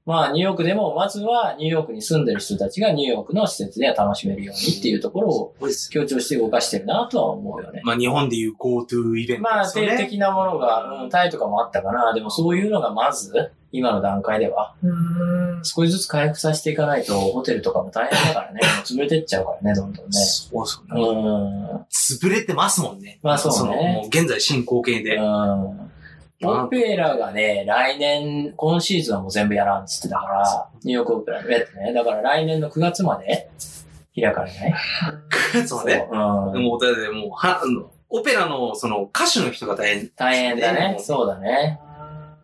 [0.04, 5.54] まあニューヨークでもまずはニューヨークに住んでる人たちがニューヨークの施設で楽しめるようにっていうところを
[5.90, 7.82] 強調して動かしてるなとは思うよね。
[7.84, 9.96] まあ日本でいう GoTo イベントまあ、ですよね。
[9.96, 12.12] 定的なものが、うん、タイとかもあったかな。
[12.14, 14.74] でもそういうのがまず、今の段階では。
[15.62, 18.60] 少しずつ回復させていかないと、ホテルとかも大変だからね。
[18.84, 20.12] 潰れてっちゃうからね、どんどんね。
[20.12, 21.20] そうですうよね。
[21.20, 21.86] ん。
[21.90, 23.18] 潰れてますもんね。
[23.22, 25.16] まあそうね現在進行形で。
[25.16, 25.91] うん。
[26.44, 31.92] オペラがね、来年、今シーズンはもう全部やらんっつってたから、ニューヨークオペラのやつね。
[31.92, 33.50] だから来年の9月まで
[34.14, 34.74] 開かれない。
[35.66, 36.06] そうね。
[36.10, 36.18] うん。
[36.62, 40.10] もう、だってもう、は、あのオペラの、その、歌手の人が大変。
[40.16, 40.94] 大変だね。
[40.94, 41.80] ねそうだね。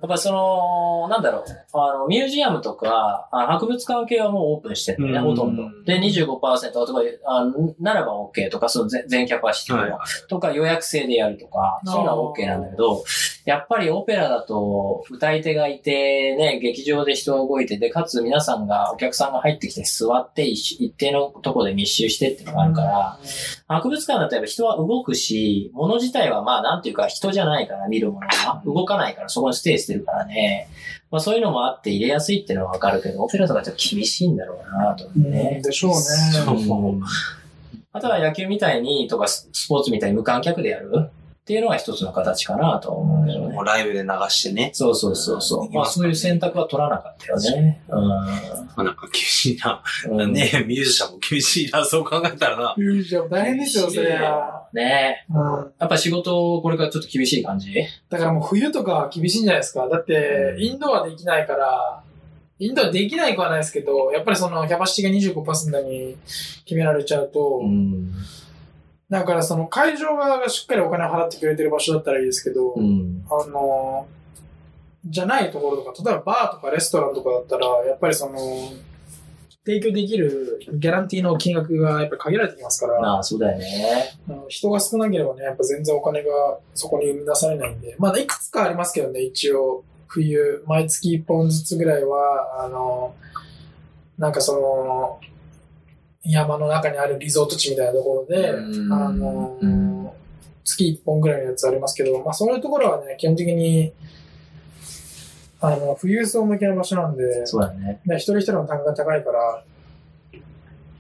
[0.01, 5.35] やっぱその、なんだろう、あの、ミュージアムとか、あ博物館系はもうオープンしてるんだね、うん。
[5.35, 5.63] ほとんど。
[5.85, 7.47] で、25%とか、あ
[7.81, 10.29] ならば OK とか、その全全キャパシティとか、はい。
[10.29, 13.05] とか予約制でやるとか、そういうのは OK なんだけど、
[13.45, 23.19] やっぱりオペラだと、歌い手がいて、ね、劇場で人が動いて、で、かつ皆さんが、お客さんが入ってきて座って一一定のところで密集してっていうのがあるから、
[23.67, 28.63] 博物館だとやっぱ人は動くし、物自体はまあなんていうか人じゃないから見るものが。
[28.65, 30.69] 動かないからそこにステイしてるからね。
[31.11, 35.61] まあそういうのもあって入れやすいっていうのはわかるけど、オペラとかちょっと厳しいんだろうなと思ってうんね。
[35.65, 35.99] でしょうね。
[36.45, 37.03] そううん
[37.91, 41.09] あとは野球みたいにとかススポーツみたいに無観客でやる？
[41.49, 43.63] っていうのが一つの形かなとは思うけどねも。
[43.63, 44.69] うライブで流してね。
[44.75, 45.73] そうそうそうそう。
[45.73, 47.81] まあそういう選択は取らなかったよね。
[47.89, 48.27] うま
[48.77, 49.83] あなんか厳しいな。
[50.15, 50.21] ん。
[50.21, 52.75] うんねミュージシャンも厳しいな、そう考えたらな。
[52.77, 54.69] ミュージアム大変ですよ、それは。
[54.75, 55.73] ねうん。
[55.79, 57.73] やっぱ仕事、これからちょっと厳しい感じ？
[58.11, 59.89] だからもう冬とかは厳しいんじゃないですか。
[59.89, 62.03] だって、インドはできないから、
[62.59, 66.17] インドはできないくはないですけど、やっぱりそのキャパシティが25%に
[66.67, 68.13] 決められちゃうと、ん。
[69.11, 73.25] だからその会場側がしっかりお金を払ってくれてる場所だったらいいですけど、うん。
[73.31, 74.07] あの、
[75.05, 78.39] じゃないところとか、例えばバーとかレストランとかだったら、やっぱりその、
[79.65, 84.19] 提供できるギャランティーの金額がやっぱり限られてきますから、まあ、そうだよね。
[84.29, 86.31] うん人が少なければね、やっぱ全然お金が
[86.75, 93.15] そこに生み出されないんで、まあ、いくつかありますけどね、一応、冬、毎月1本ずつぐらいは、あの、
[94.17, 95.21] なんかその、
[96.25, 100.11] 山の中にあるリゾート地みたいなところで、うんあのうん、
[100.65, 103.93] 月1本ぐらいのやつありますけど、まあ、そういうところはね、基本的に、
[105.61, 108.01] あの、富裕層向けの場所なんで、そうだね。
[108.05, 109.65] ね、一人一人の単価が高いから、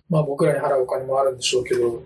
[0.08, 2.02] まあ僕らに払うお金もあるんでしょうけど、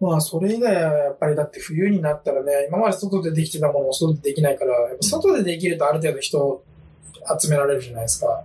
[0.00, 6.64] まあそれ以外はやっぱりだって冬になったらね、今まで外でできてたものを外でできないから、やっぱ外でできるとある程度人
[7.40, 8.44] 集められるじゃないですか。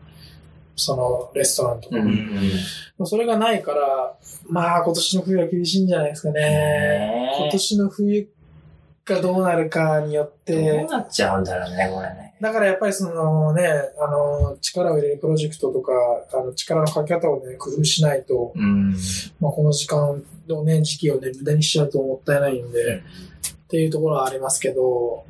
[0.77, 1.97] そのレストランとか。
[1.97, 2.31] うん
[3.05, 4.17] それがないから、
[4.49, 7.31] まあ今年の冬は厳しいんじゃないですかね。
[7.37, 8.27] 今年の冬
[9.05, 12.35] がどうなるかによっどてう、なっちゃうんだろうね、これね。
[12.41, 13.67] だからやっぱりそのね、
[13.99, 15.93] あの、力を入れるプロジェクトとか、
[16.33, 18.95] あの、力のかけ方をね、工夫しないと、うん。
[19.39, 23.01] まあこの時間のね、時期をね、無駄にしちゃうともったいないんで、っ
[23.67, 25.23] ていうところはありますけど、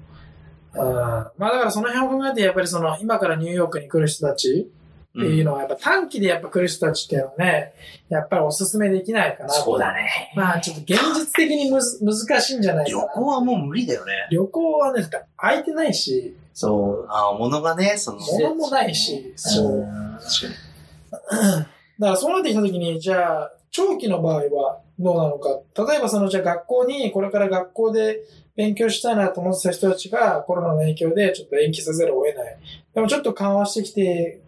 [0.74, 4.72] うん、まあだからその辺を考えて、やっぱりその、今からニューヨークに来る人たち
[5.18, 7.74] っていうのは、やっぱ短期でやっぱ来る人たちっていうのはね、
[8.08, 9.56] やっぱりお勧めできないかなと。
[9.56, 10.32] そうだね。
[10.36, 13.14] まあちょっと現実的にむず難しいんじゃないか旅な。
[13.14, 14.14] 行はもう無理だよね。
[14.32, 15.04] 旅行はね、
[15.38, 17.08] 空いてないし、そう。
[17.10, 19.78] ああ、物がね、その、物もないし、そう。
[19.80, 21.66] んだか
[22.00, 25.60] らそうなってきたときに、じゃあ、長期の場合はどうなのか。
[25.88, 28.20] 例えばその、じゃあ学校に、これから学校で
[28.56, 32.58] 勉強したいなと思ってた人たちがコロナの影響でちょっと延期せざるを得ない。
[32.96, 34.40] でもちょっと緩和してきて、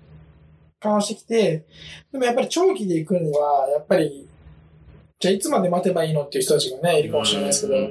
[0.81, 1.65] 緩和してきて、
[2.11, 4.27] でもやっぱり長期で行くには、やっぱり、
[5.19, 7.89] じゃあいつまで待てばいいのっていう人たちがね、いるかもしれないですけど、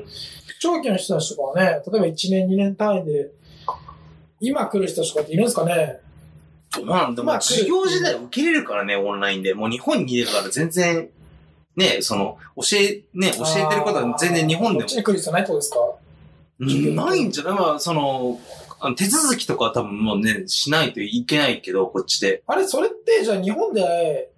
[0.61, 3.31] 長期の人たちとかはね、例えば1年2年単位で、
[4.41, 6.01] 今来る人たちとかっているんですかね？
[6.85, 9.55] まあもう授業時代受けれるからね、オンラインで。
[9.55, 11.09] もう日本にいるから全然、
[11.77, 15.79] ね、その、教え、ね、教えてることは全然日本でこっちに来る必要ないってことですか？
[15.79, 15.99] も。
[17.07, 17.55] ないんじゃない？
[17.55, 18.39] まあ、その、
[18.81, 22.43] あの手続きとかは多分もうね、しないといけないけど、こっちで。
[22.47, 24.31] あれ、それって、じゃあ日本で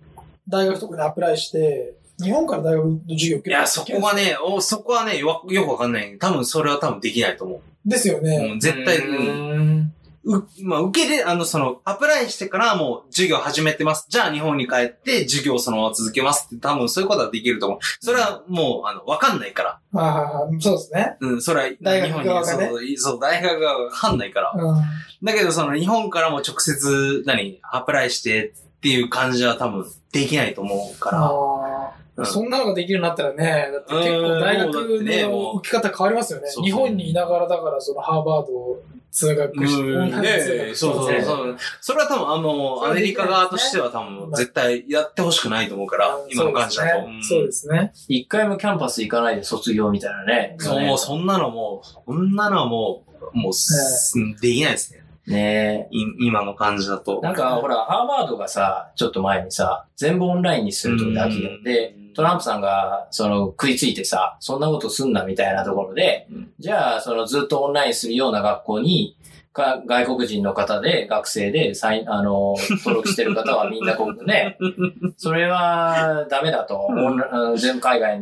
[0.49, 6.17] 大学とかにアプライして、日本から大学の授業受けるいや、そこがね、おそこはね、よよくわかんない。
[6.19, 8.23] 多分それは多分できないと思ですよう。
[8.23, 8.51] ね。
[8.53, 9.80] うん、絶対、うん
[10.25, 14.07] う、まあ、受けれ、あの、その、アプライしてからもう授業始めてます。
[14.09, 17.79] じゃあ日本に帰って授業そのまま続けますって多分そういうことはできると思う。
[18.01, 19.81] それはもう、あの、わかんないから。
[19.95, 21.17] ああ、そうですね。
[21.21, 24.53] うん、それは、大学日本側がねそうそう、大学がわかんないから。
[24.55, 24.83] うん。
[25.23, 31.19] だけど、その、日本からも直接、何、アプライしてっていう感じは多分できないと思うから。
[31.19, 36.49] ああ、うんそんなのができるようになったらね、だって結構大学の受け方変わりますよね。
[36.49, 41.57] そうそう日本にいながらだから、そのハーバードを通学して、オンライン通学そうそうそう。
[41.81, 47.09] それは多分、あの、アメリカ側としては多分、絶対やってほしくないと思うから、今の感じだと。
[47.23, 47.93] そうですね。
[48.09, 50.57] 一回もキャンパス行かないで卒業みたいなね。
[50.59, 55.01] そう、もうそんなのもう、そんなのはもう、もうす、 できないですね。
[55.27, 57.21] ねい今の感じだと。
[57.23, 66.51] なんか、ほら、ハーバードがさ、ちょっと前にさ、全部オンラインにするとだけで、トランプさんが、その、食いついてさ、そんなことすんなみたいなところで、うん。
[66.59, 69.17] じゃあ、その、ずっとオンラインするような学校に、
[69.53, 74.57] か外国人の方で、学生で、サインあの、登録してる方はみんなこうね、
[75.19, 76.77] それはダメだと。
[76.79, 78.21] オンラあの全部海外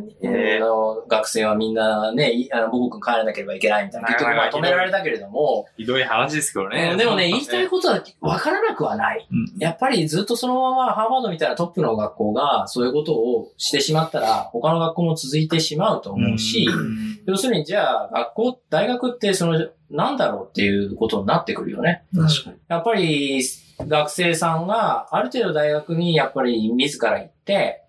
[0.59, 4.07] の学生はみんなね、いあの母国帰らなければいけないみたいな。
[4.07, 9.27] 結局まあ止められたけれども、ひどい話ですけどうんでもね、言いたいことは分からなくはない。
[9.31, 9.59] うん。
[9.59, 16.67] やっぱりずっとそのままハーバードみたいなトップの学校がそういうことをしてしまったら、他の学校も続いてしまうと思うし、
[17.25, 22.03] 要するにじゃあ学校、大学ってその、なんだろうっていうことになってくるよね。
[22.15, 22.57] 確かに。
[22.67, 23.43] やっぱり
[23.79, 27.38] 学生さんがある程度大学にやっぱり自ら行って、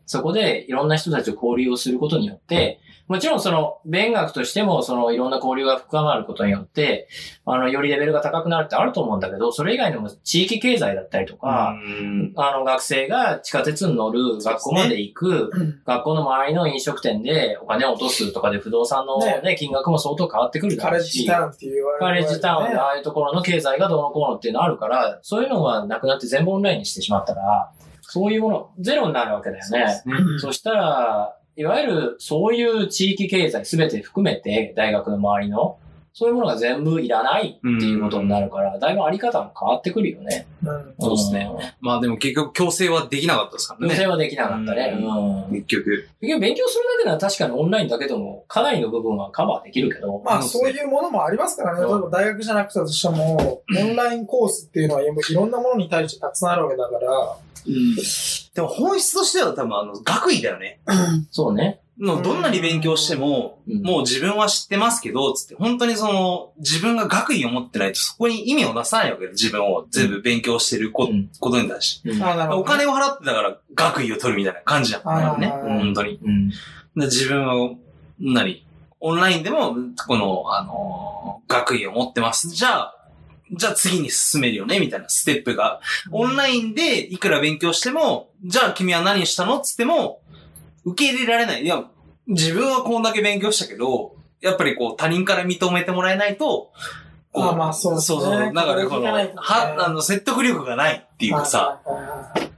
[0.06, 7.08] そこでいろんな人たちと交流をすることによって、もちろんその勉学としてもそのいろんな交流が深まることによって、
[7.44, 21.18] あの、よりレベルが高くなるってあると思うんだけど、それ以外にも地域経済だったりとか、うんあの、学生が地下鉄に乗る学校まで行く、うん学校の周りの飲食店でお金を落とすとかで不動産のね、金額も相当変わってくるだカろうし。
[21.18, 22.00] レッジタウンって言われる。
[22.00, 27.72] カレッジタウンああいうところの経済がどうのこうのっていうのあるから、そういうのがなくなって全部オンラインにしてしまったら、
[28.10, 30.02] そういうもの、ゼロになるわけだよね。
[30.04, 35.78] うんそしたら、いわゆるそういう地域経済すべて含めて、大学の周りの、
[36.12, 40.46] そういうものが全部いらないっていうことになるから、だいぶあり方も変わってくるよね。
[40.62, 41.48] うんそうですね。
[41.80, 43.88] まあでも結局強制はできなかったですからうん。
[43.88, 43.94] ね。
[43.94, 44.98] 強制はできなかったね。
[45.00, 45.52] ううん。
[45.52, 46.08] 結局。
[46.20, 51.84] 結局勉強するだけなら確かにオンラインだけでも、かなりの部分はカバーできるけど、まあ、そういうものもありますからね。
[51.84, 57.36] うん例えば大学じゃなくたとしても、オンラインコースっていうのはいろんなものに対してたくさんあるわけだから、
[58.54, 60.80] でも本質としては多分あの、学位だよね。
[61.30, 61.80] そうね。
[62.00, 69.30] のどんなに勉強しても、うんもう自分は知ってますけど、つって、本当にその、自分が学位を持ってないとそこに意味を出さないわけよ。
[69.30, 72.10] 自分を全部勉強してるこ,、とに対して。
[72.52, 75.40] お金を払ってだから学位を取るみたいな感じじゃん。
[75.40, 75.48] ね。
[75.48, 76.18] 本当に。
[76.96, 77.70] 自分は、
[78.18, 78.66] 何
[79.00, 79.74] オンラインでも、
[80.06, 81.10] この、あのー
[81.50, 82.48] 学位を持ってます。
[82.50, 82.96] じゃあ、
[83.52, 85.80] じゃあ次に進めるよねみたいなステップが。
[86.12, 89.58] オンラインでいくら勉強しても、じゃあ君は何したの？
[89.58, 90.19] っつっても、
[90.84, 91.62] 受け入れられない。
[91.62, 91.84] いや、
[92.26, 96.72] 自分はこんだけ勉強したけど、やっぱりこう他人から認めてもらえないと、
[97.32, 98.52] こあまあそうねそうそう。
[98.52, 101.80] だからこの、は、あの、説得力がないっていうかさ、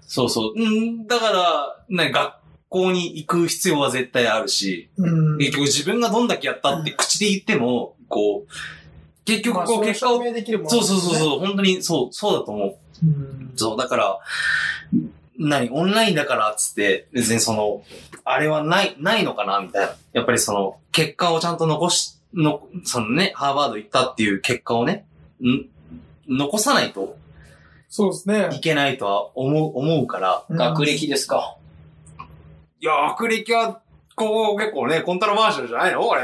[0.01, 0.53] そうそう。
[0.57, 2.35] うん、だから、な学
[2.69, 5.39] 校に行く必要は絶対あるし、うん。
[5.39, 11.19] 結局自分がどんだけやったって口で言っても、こう、結局こう結果を、証明できるものそうそうそうう。
[11.19, 12.79] そう、本当にそう、そうだと思う。
[13.05, 14.19] うんそう、だから、
[15.39, 17.83] 何、オンラインだからっつって、別にその、
[18.25, 19.95] あれはない、ないのかなみたいな。
[20.13, 25.07] やっぱりその、結果をちゃんと残し、の、そのね、ハーバード行ったっていう結果をね、
[25.43, 25.67] ん
[26.29, 27.17] 残さないと
[27.95, 28.49] そうですね。
[28.57, 30.45] いけないとは思う、思うから。
[30.49, 31.59] うん学歴ですか。
[32.81, 33.82] いや、学歴は、
[34.15, 36.03] こう、結構ね、コントラバーシャルじゃないの？
[36.03, 36.23] これ。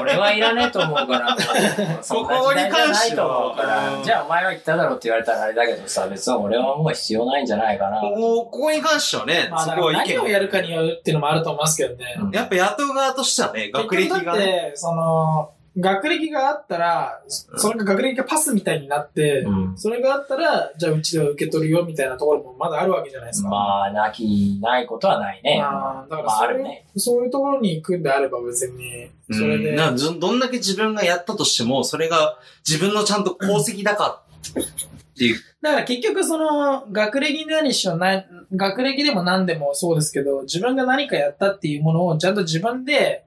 [0.00, 1.36] 俺はいらねえと思うから。
[2.02, 3.94] そんな時代じゃないと思うから。
[3.94, 8.00] うんじゃあお前は言っただろうって言われたらあれだけどさ、別に俺はもう必要ないんじゃないかな。
[8.00, 12.16] ここ、ここに関してはね、まあ、そこは意見何をやるかによるっていうのもあると思いますけどね。
[12.20, 14.44] うんやっぱ野党側としてはね、学歴が結局だっね。
[14.72, 23.48] て、その、学歴があったら、それが学歴がパスみたいになって、うんそれがあったら、じゃあうちでは受け取るよみたいなところもまだあるわけじゃないですか。
[23.48, 25.58] まあ、なき、ないことはないね。
[25.60, 26.86] まあ、だからまあ、そういう,、あるね。
[26.96, 35.40] そういうところに行くんであれば別に、それで、うんなどどんだけ自分がやったとしても、それが自分のちゃんと功績だかっていう。
[35.60, 43.24] だから結局その、学歴何しろない、学歴でも何でもそうですけど、自分が何かやったっていうものをちゃんと自分で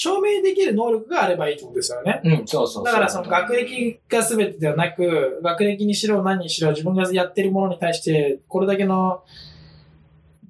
[0.00, 2.20] 証明できる能力があればいいってことですよね。
[2.22, 2.84] うん、そうそうそう。
[2.84, 9.24] だからその学歴が全てではなく、学歴にしろ何にしろ自分がやってるものに対して、これだけの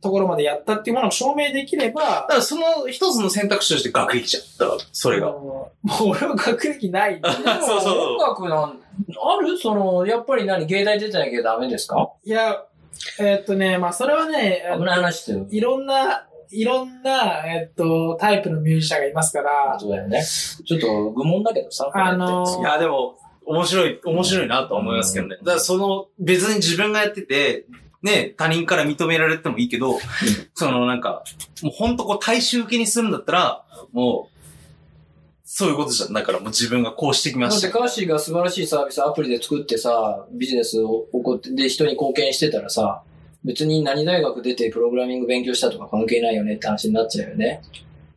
[0.03, 4.43] ところまでやったっていうものを証明できればだ、からその一つの選択肢として学歴じゃん。
[4.59, 5.29] だから、それが。
[5.29, 7.19] もうもう俺は学歴ない。
[7.25, 9.57] そうそう音楽なん、ある？
[9.57, 10.67] その、やっぱり何？
[10.67, 12.13] 芸大出てなきゃダメですか？
[12.23, 12.65] いや、
[13.19, 15.47] えーっとね、まあそれはね、あの危ない話してる。
[15.49, 20.25] いろんな、いろんな、えっと、タイプのミュージシャンがいますから、そうだよね。
[20.25, 21.91] ちょっと愚問だけどさ。
[21.93, 25.37] あのいや、でも、面白い、面白いなとは思いますけどね。
[25.37, 27.67] だからその、別に自分がやってて、
[28.03, 29.99] ね、他人から認められてもいいけど、
[30.55, 31.25] そのなんか、
[31.63, 34.39] もうほんとこう大衆受けにするんだったら、もう、
[35.45, 36.13] そういうことじゃん。
[36.13, 37.79] だからもう自分がこうしてきまだっしてた。
[37.79, 43.03] カーシーが素晴らしいサービスアプリで作ってさ、ビジネスを起こって、で、人に貢献してたらさ、
[43.45, 47.63] 別に何大学出てプログラミング勉強したとか関係ないよねって話になっちゃうよね。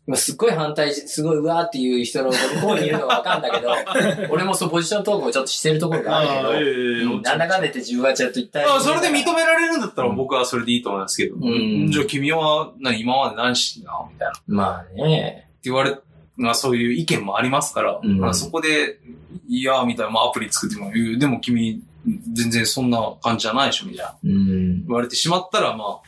[0.08, 3.70] 今すっごい反対し、すごいうわーっていう人の向こうにいるのがわかんだけど、
[4.34, 8.66] 俺もそうポジショントークをちょっとしてるところがあるけど、うんなんだかんだ言って自分はちゃんと一体。
[8.66, 11.36] あそれで認められるんだったら僕はそれでいいと思いますけど。
[11.38, 14.32] んじゃあ君は何今まで何しなみたいな。
[14.32, 15.48] ってまあね。
[15.64, 15.96] 言われ、
[16.36, 18.98] まあそういう意見もありますから、うんまあそこで、
[19.48, 24.18] いやーみたいな、まあアプリ作っても、でも君、全然そんな感じじゃないでしょみたいな。
[24.24, 24.86] うん。
[24.86, 26.02] 言われてしまったら、まあ、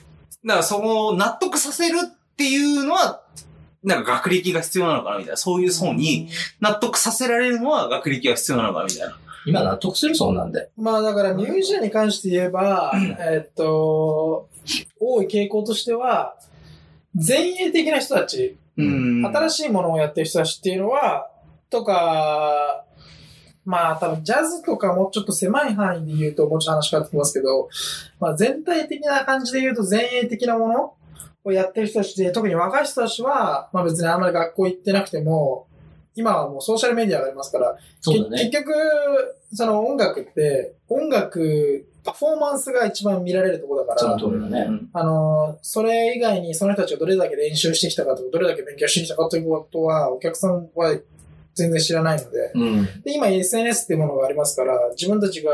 [0.46, 3.22] だからその納得させるっていうのは、
[3.84, 5.38] なんか学歴が必要なのかなみたいな。
[5.38, 6.30] そういう層に
[6.62, 9.18] 納得させられるのは学歴が必要なのかなみたいな。
[9.46, 10.70] 今納得するそうなんで。
[10.78, 14.48] まあだからミュージシャンに関して言えば、えっと、
[15.00, 16.36] 多い傾向としては、
[17.14, 21.30] 前衛的な人たち、うん新しいものをやってる人たちっていうのは、
[21.70, 22.86] とか、
[23.66, 27.70] まあ多分ジャズとかもうちょっと狭い範囲で言うともうちょっと話変わってきますけど、
[28.20, 30.94] まあ全体的な感じで言うと前衛的なもの
[31.46, 35.68] をやってる人たちで、特に若い人たちは、まあ別にあんまり学校行ってなくても、
[36.16, 37.80] 今はもうソーシャルメディアがありますから、ね。
[38.06, 38.74] け結局、
[39.54, 44.68] その音楽って、音楽、パフォーマンスが一番見られるところだから、そのね。
[44.94, 50.96] あの、それ以外にその人たちがどれだけ練習してきたかとか、どれだけ勉強してきたかということは、お客さんは
[51.56, 52.86] 全然知らないので、うん。
[53.04, 55.52] で、今 SNS っていうものがありますから、自分たちが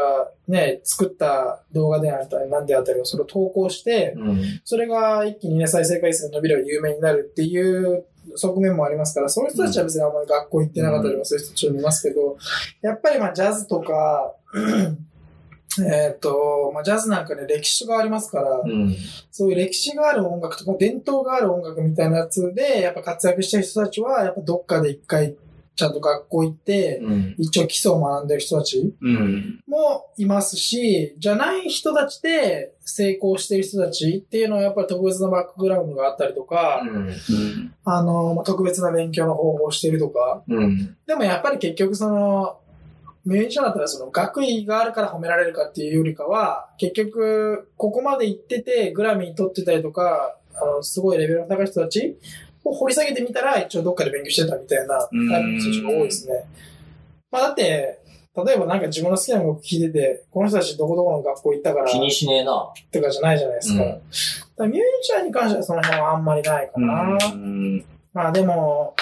[0.48, 4.42] ね、作った動画であったり、何であったりをそれを投稿して、うん。
[4.64, 12.38] それが一気にね、再生回数が伸びれば有名になるっていう側面もありますから、そういう人たちは別にあんまり学校行ってなかったりはそういう人たちを見ますけど、
[12.82, 14.34] やっぱりまあジャズとか、
[15.86, 18.96] えっと、まあジャズなんかね、歴史がありますから、うん。
[19.32, 25.36] そういう歴史がある音楽とか伝統がある音楽みたいなやつで、やっぱ活躍してる人たちは、やっぱどっかで一回
[25.80, 27.36] ちゃんと学校行って、うん。
[27.38, 29.60] 一応基礎を学んでる人たちうん。
[29.68, 37.74] もいますし、じゃない人たちで成功してる人たちっていうのはやっぱり特別なバックグラウンドがあったりとか、うん。
[37.86, 40.98] あの、まあ特別な勉強の方法をしてるとか、うん。
[41.08, 42.58] でもやっぱり結局その、
[43.26, 52.18] ミュージシャンだったらその学位があるから褒められるかっていうよりかは、結局、ここまで行ってて、グラミー取ってたりとか、あの、すごいレベルの高い人たち
[52.64, 56.46] を掘り下げてみたら、一応どっかで勉強してたみたいなタイプの人たちが多いですね。
[57.32, 58.00] まあだって、
[58.46, 62.72] 例えばなんか自分の好きな音楽聴いてて、この人たちどこどこの学校行ったから、気にしねえな。
[62.92, 63.84] とかじゃないじゃないですか。
[63.84, 64.02] うん
[64.60, 67.18] だミュージシャンに関してはその辺はあんまりないかな。
[67.34, 67.86] うん。
[68.14, 68.94] まあでも、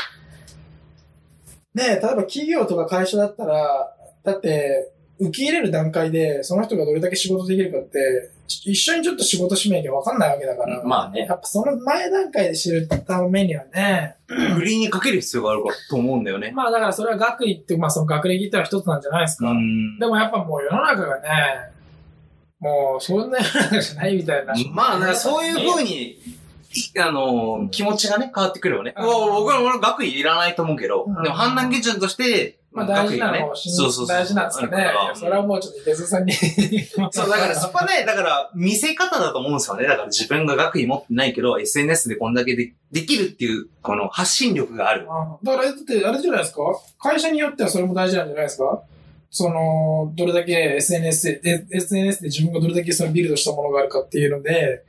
[1.73, 10.83] ねえ、例えば企業とか会社だったら、だって、受け入れる段階で、その人がどれだけ仕事できるかって、一緒にちょっと仕事しなきゃ分かんないわけだから。
[10.83, 11.21] まあね。
[11.21, 16.51] やっぱその前段階で知るためにはね、振りにかける必要があるからと思うんだよね。
[16.51, 19.51] まあだからそれは学位って、まあその学歴ってのは一つなんじゃないですか。
[19.51, 21.29] んでもやっぱもう世の中がね、
[22.59, 24.53] もうそんな世の中じゃないみたいな。
[24.71, 28.93] まあ、なんかそういう風に、いあの、気持ちがね、変わってくるよね。
[28.97, 34.07] うんもう僕は俺は学位いらないと思うけど、うんでも判断基準として、まあ大事なのかもしれない。
[34.07, 34.91] 大事なんですかね。
[35.15, 36.33] それはもうちょっと池津さんに。
[37.11, 39.83] そう、だからそこはね、だから見せ方だと思うんですよね。
[39.85, 45.07] だから自分が学位持ってないけど、SNS でこんだけでできるっていう、この発信力がある。
[45.09, 46.61] あだから、だって、あれじゃないですか？
[46.99, 48.81] 会社によってはそれも大事なんじゃないですか？
[49.29, 54.83] その、どれだけ SNS で、で SNS で自分がどれだけそのビルドしたものがあるかっていうので、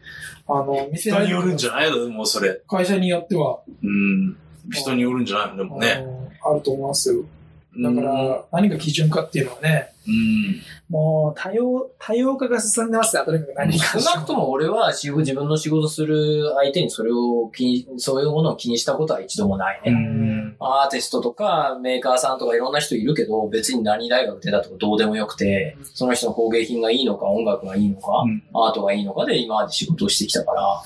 [0.46, 1.10] あの、見せ。
[1.10, 2.04] 人によるんじゃないの？
[2.04, 2.60] でもそれ。
[2.68, 3.60] 会社によっては。
[3.82, 4.36] うん。
[4.70, 5.56] 人によるんじゃないの？
[5.56, 6.02] でもね。
[6.06, 7.24] うんあると思いますよ。
[7.78, 10.60] だかうんら、何が基準かっていうのはね、うん。
[10.88, 19.92] もう、多様、多様化が進んでますね、とにかく何か少なくとも俺は自分自分の仕事する相手にそれを気に、そういうものを気にしたことは一度もないね。
[20.48, 20.66] うん。
[20.66, 28.24] アーティストとかメーカーさんとかいろんな人いるけど、別に何大学出たとかどうでもよくて、その人の工芸品がいいのか、音楽がいいのか、
[28.54, 30.82] アートがいいのかで今まで仕事をしてきたから、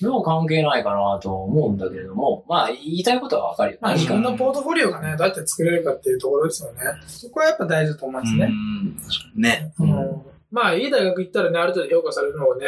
[0.00, 3.78] でも関係ないかなと思うんだけれども、まあ言いたいことはわかるよ。
[3.80, 6.80] まあ、自分のポートフォリオがね、どうやって作れるかっていうところですよね。
[7.06, 8.50] そこはやっぱ大事だと思いますね。
[9.36, 9.72] ね。
[9.78, 12.66] うんまあ、いい大学行ったらね、ある程度評価されるのはね、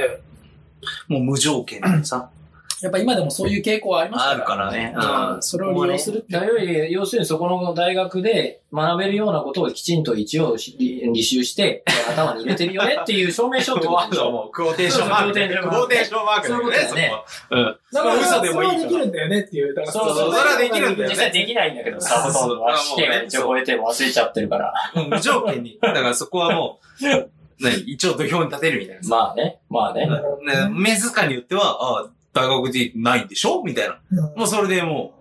[1.08, 2.30] もう無条件でさ。
[2.82, 4.32] やっぱ今でもそういう傾向はありますから。
[4.32, 6.40] あるからねうんそれを利用するっていう。
[6.40, 14.50] だより、要するにそこの大学で学べるようなことをきちんと一応し履修して、 頭に入れてるよねっていう証明書ってことでしょ。
[14.52, 15.32] クオーテーションマーク。
[15.32, 17.12] クオーテーションマークそういうことだよね。
[17.50, 17.76] うん。
[17.92, 19.74] だから、嘘でもいいそれはできるんだよねっていう。
[19.86, 24.74] そうそうそれはできるんだよね実際できないんだけどさ、ほとんどは試験は一応超えても忘れちゃってるから。
[25.08, 25.78] 無条件に。
[25.80, 29.08] だからそこはもう、何一応土俵に立てるみたいな。
[29.08, 30.06] まあね、まあね。
[30.06, 33.62] ね、メズカによっては、あ大学でないんでしょ？
[33.62, 33.98] みたいな。
[34.10, 35.14] うんもうそれでも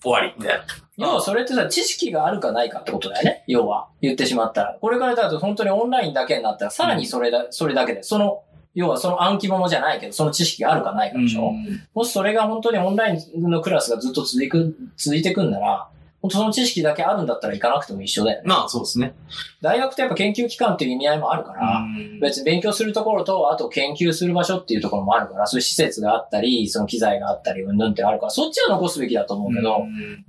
[0.00, 0.64] う、終わり、みたいな。
[0.96, 3.44] 要はそれってさ、知識があるかないかってことだよね？
[3.46, 3.88] 要は。
[4.00, 4.78] 言ってしまったら。
[4.80, 8.42] これからだと本当にオンラインだけになったら、さらにそれだ、それだけで、その、
[8.74, 11.52] 要はその暗記物じゃないけど、その知識があるかないかでしょ？
[11.94, 15.88] もしそれが本当にオンラインのクラスがずっと続いく、続いていくんなら、
[16.24, 18.48] 本当その知識だけあるんだったら行かなくても一緒だよね。
[18.48, 19.14] まあ、そうですね。
[19.60, 21.84] 大学ってやっぱ研究機関っていう意味合いもあるから、
[22.18, 29.80] 別に勉強するところと、あと研究する場所っていうところもあるから、そういう施設があったり、その機材があったり、うんぬんってあるから、そっちは残すべきだと思うけど、やっ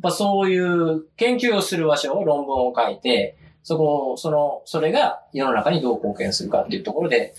[0.04, 7.34] ぱそういう研究をする場所を論文を書いて、そこ、その、それが世の中にどう貢献するかっていうところで、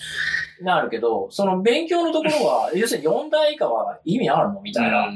[0.60, 4.60] なるけど、その勉強のところは、 要するに4代以下は意味あるの？
[4.60, 5.08] みたいな。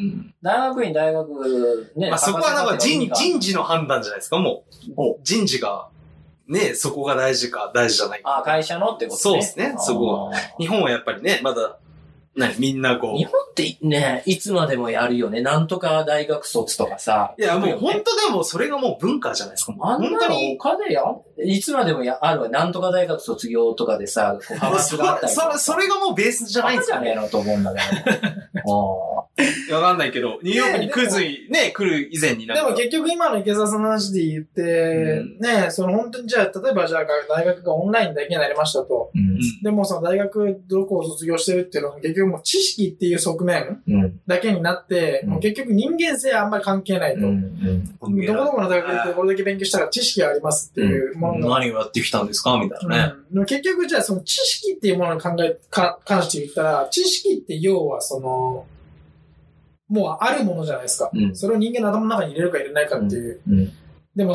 [0.43, 4.65] 大学院、大学、ね、まあ、そこはなんか人人事の判断じゃないですか、も
[4.97, 5.19] おう。
[5.23, 5.89] 人事が、
[6.49, 8.39] ね、そこが大事か、大事じゃないか。
[8.39, 9.19] あ、会社のってことね。
[9.19, 11.79] そうですねそこあー日本はやっぱりね、まだ、
[12.41, 13.17] 何、みんなこう。
[13.17, 15.41] 日本ってね、いつまでもやるよね。
[15.41, 17.35] なんとか大学卒とかさ。
[17.39, 19.75] いや、もう本当当でもそれがもう文化じゃないですか。
[19.81, 20.63] あんなにお。
[20.63, 21.03] 金や、
[21.45, 22.49] いつまでもやあるわ。
[22.49, 27.15] なんとか大学卒業とかでさ、 派閥そがあったりとかれそれ、それがもうベースじゃないんですかね。
[27.15, 29.27] バカじゃねえのと思うんだけど。
[29.73, 32.65] わかんないけど、ニューヨークに来るずね、来る以前になんか。
[32.65, 39.11] でも結局今の池澤さんの話で言って、うんね、その本当にじゃあ、例えばじゃあ大学がオンラインだけになりましたと。
[39.15, 39.31] うん
[39.63, 44.21] でもその大学どこを卒業してるっていうのは結局もう知識っていう側面うん。
[44.27, 47.27] だけになって、うんもう結局人間性はあんまり関係ないと。
[47.27, 47.87] うん。
[47.97, 51.61] どこどこの大学行ってこれだけ勉強したら知識がありますっていうものが。
[51.61, 53.15] 何をやってきたんですかみたいなね。
[53.29, 58.67] うん、でも結局じゃあその知識っていうものに考え、か、関して言ったら、知識って要はその、
[59.91, 61.11] もうあるものじゃないですか。
[61.13, 63.41] うんそれを人間の頭の中に入れるか入れないかっていう。
[63.49, 63.73] うん。
[64.17, 64.35] でも、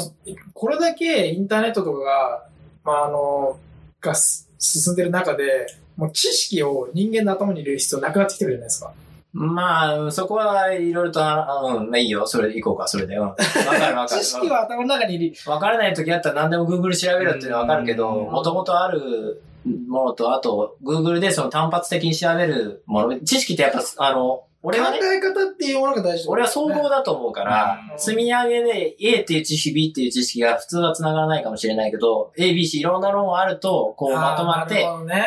[0.54, 2.48] これだけインターネットとかが、
[2.84, 3.58] まあ、あの、
[4.02, 8.94] がす進んでる中で、もう知識を人間の頭に入れる必要なくなってきてるじゃないですか。
[9.34, 12.26] まあ、そこはいろいろと、あうん、まあいいよ。
[12.26, 13.16] それで行こうか、それで。
[13.16, 13.22] うん。
[13.28, 13.44] わか
[13.90, 14.22] るわかる。
[14.24, 28.00] 知識は頭の中にわからない時あったら何でも Google 調べるっていうのはわかるけど、うんもともとあるものと、あと Google でその単発的に調べるもの、知識ってやっぱ、あの、俺はね、考え方っていうものが大事だ俺は総合だと思うから、うん。
[28.00, 34.84] 積み上げで A っていう知識、B っていう知識が普通は繋がらないかもしれないけど、A、B、C いろんな論があると、こうまとまって、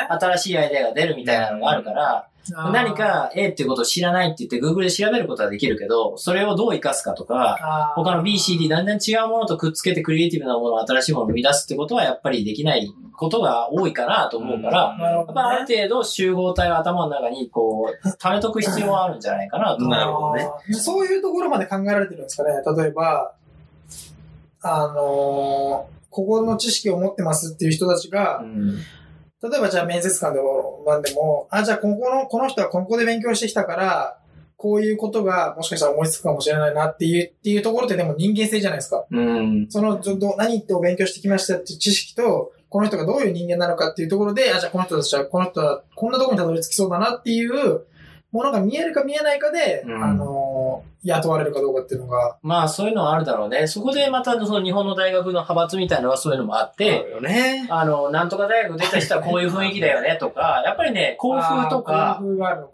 [0.09, 15.77] 新しいアイデアが出るみたいなのがあるから、何か A っていうことを知らないって言って Google で調べることはできるけど、それをどう活かすかとか、他の B、C、D だんだん違うものとくっつけてクリエイティブなもの、新しいものを生み出すってことはやっぱりできないことが多いかなと思うから、なるほどやっぱあるね。
[15.77, 19.91] 程度集合体を頭の中にこう、溜めとく必要はあるんじゃないかなと思う。
[19.91, 22.51] なるほどねそういうところまで考えられてるんですかね。
[22.77, 23.33] 例えば、
[24.63, 28.79] あのーここの知識を持ってますっていう人たちが、うん
[29.43, 34.19] 例えばじゃあ面接官でも、なんでも、あ、じゃあここの、この人はここで勉強してきたから、
[34.57, 39.07] こういうことがもしかしたら思いつくかもしれないなっていう、っていうところってでも人間性じゃないですか。
[39.09, 39.67] うん。
[39.71, 47.87] その、どど何を勉強してきましたっていう知識と、この人がどういう人間なのかっていうところで、あ、じゃあこの人たちは、この人はこんなところにたどり着きそうだなっていう
[48.33, 53.67] ものが見えるか見えないかで、うんあの、雇われるかどうかっていうのが、まあそういうのはあるだろうね。
[53.67, 57.67] そこでまたその日本の大学の派閥みたいなのはそういうのもあって、よね。
[57.71, 62.21] あの、なんとか大学出た人はこういう雰囲気だよねとか、やっぱりね、校風とか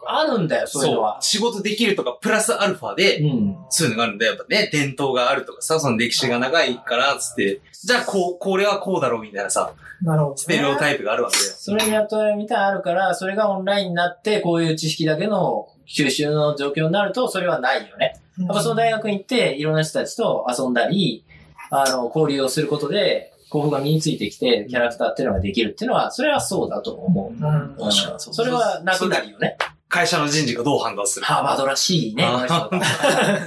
[0.07, 1.19] あるんだよ、そういうのは。
[1.21, 3.57] 仕事できるとか、プラスアルファで、うん。
[3.69, 4.33] そういうのがあるんだよ。
[4.33, 9.73] やっぱね、伝統があるとかさ、その歴史が長いから、つって、じゃあこう、これはこうだろうみたいなさ、
[10.03, 10.37] なるほど、ね。
[10.39, 11.53] ステレオタイプがあるわけだよ。
[11.57, 18.21] それに雇われるみたいなのあるから、それがオンラインになって、こういう知識だけの吸収の状況になると、それはないよね。
[18.39, 21.25] うんやっぱその大学に行って、いろんな人たちと遊んだり、
[21.71, 27.33] あの、交流をすることで、興奮が身についてきて、キャラクターっていうのができるっていうのは、それはそうだと思う。
[27.33, 27.77] うん。
[27.79, 29.57] うんそれはなくなるよね。
[29.95, 32.43] 会社の人事がどう判断するハーバードらしいね、あ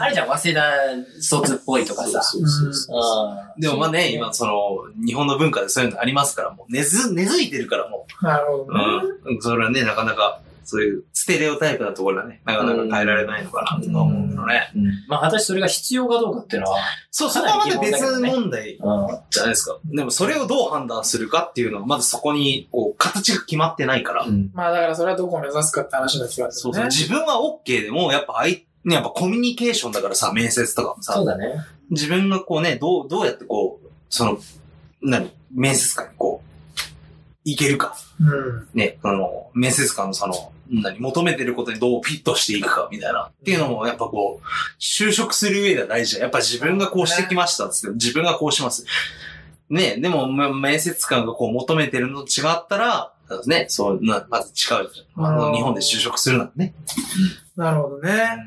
[0.07, 0.63] れじゃん、早稲田
[1.21, 2.23] 卒っぽいとかさ。
[2.23, 4.53] そうそうそううんでもまあね、今その、
[5.05, 8.67] 日本の文化でそういうのありますから、もう根付いてるからもなるほど。
[9.25, 9.41] うん。
[9.41, 10.39] それはね、なかなか、
[10.69, 14.69] そういうステレオタイプなところはね、なかなか変えられないのかなとは思うけどね。
[14.75, 19.79] うんまあ、果たしてそれが必要かどうかっていうのは、そう、そこはまた別問題うんじゃないですか。
[19.85, 24.25] でもそれをどう判断するかっていうのは、まずそこに、こう、形が決まってないから。
[24.53, 26.83] まあだからそれはどこを目指すかって話になってきますそうそう。
[26.83, 26.93] よね。
[26.93, 31.53] 自分は OK でも、やっぱあい、ね、やっぱコミュニケーションだからさ、面接とかもさそう、だね。
[31.91, 34.37] 自分がこうね、どう、どうやってこう、その、
[35.01, 36.47] 何面接官にこう、
[37.47, 37.95] いけるか。
[38.19, 38.67] うん。
[38.73, 43.31] ね、あの、面接官のその、何、求めてることにどうフィットしていくか、みたいな。
[43.31, 44.45] っていうのも、やっぱこう、
[44.79, 46.21] 就職する上では大事だ。
[46.21, 48.85] やっぱ自分がこうしてきましたっつって、自分がこうします。
[49.69, 53.13] ね、でも、ま面接官がこう求めてるのと違ったら、
[53.45, 54.89] ね、そう、なまず違う。
[55.15, 56.73] まあ、うん日本で就職するなんてね。
[57.57, 58.37] なるほどね。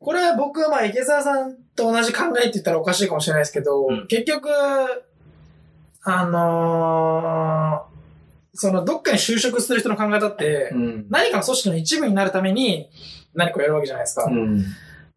[0.00, 4.48] これは僕はまあ池澤さんと同じ考えって言ったらおかしいかもしれないですけど、うん結局、
[6.02, 7.93] あのー
[8.54, 11.06] そのどっかに就職する人の考え方って、うん。
[11.10, 12.88] 何かの組織の一部になるために
[13.34, 14.24] 何かをやるわけじゃないですか。
[14.24, 14.64] うん。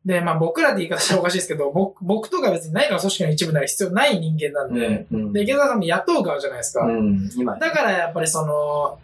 [0.06, 5.34] で、まあ僕らって言い方したらおかしいですけど、 僕僕とか別に何かの組織の一部になる必要ない人間なんで、うん。
[5.34, 6.88] で、池澤さんも雇う側じゃないですか。
[7.60, 9.00] だからやっぱりその、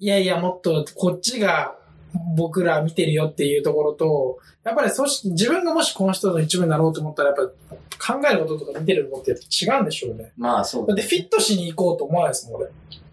[0.00, 1.74] いやいやもっとこっちが
[2.36, 7.54] 僕ら見てるよっていうところと、やっぱり組織、自分がもしこの人の一部になろうと思ったらやっ
[7.98, 10.32] ぱ考えることとか見てることって違うんでしょうね。
[10.36, 12.70] まあそうだってフィットしに行こうと思わないですもん、俺。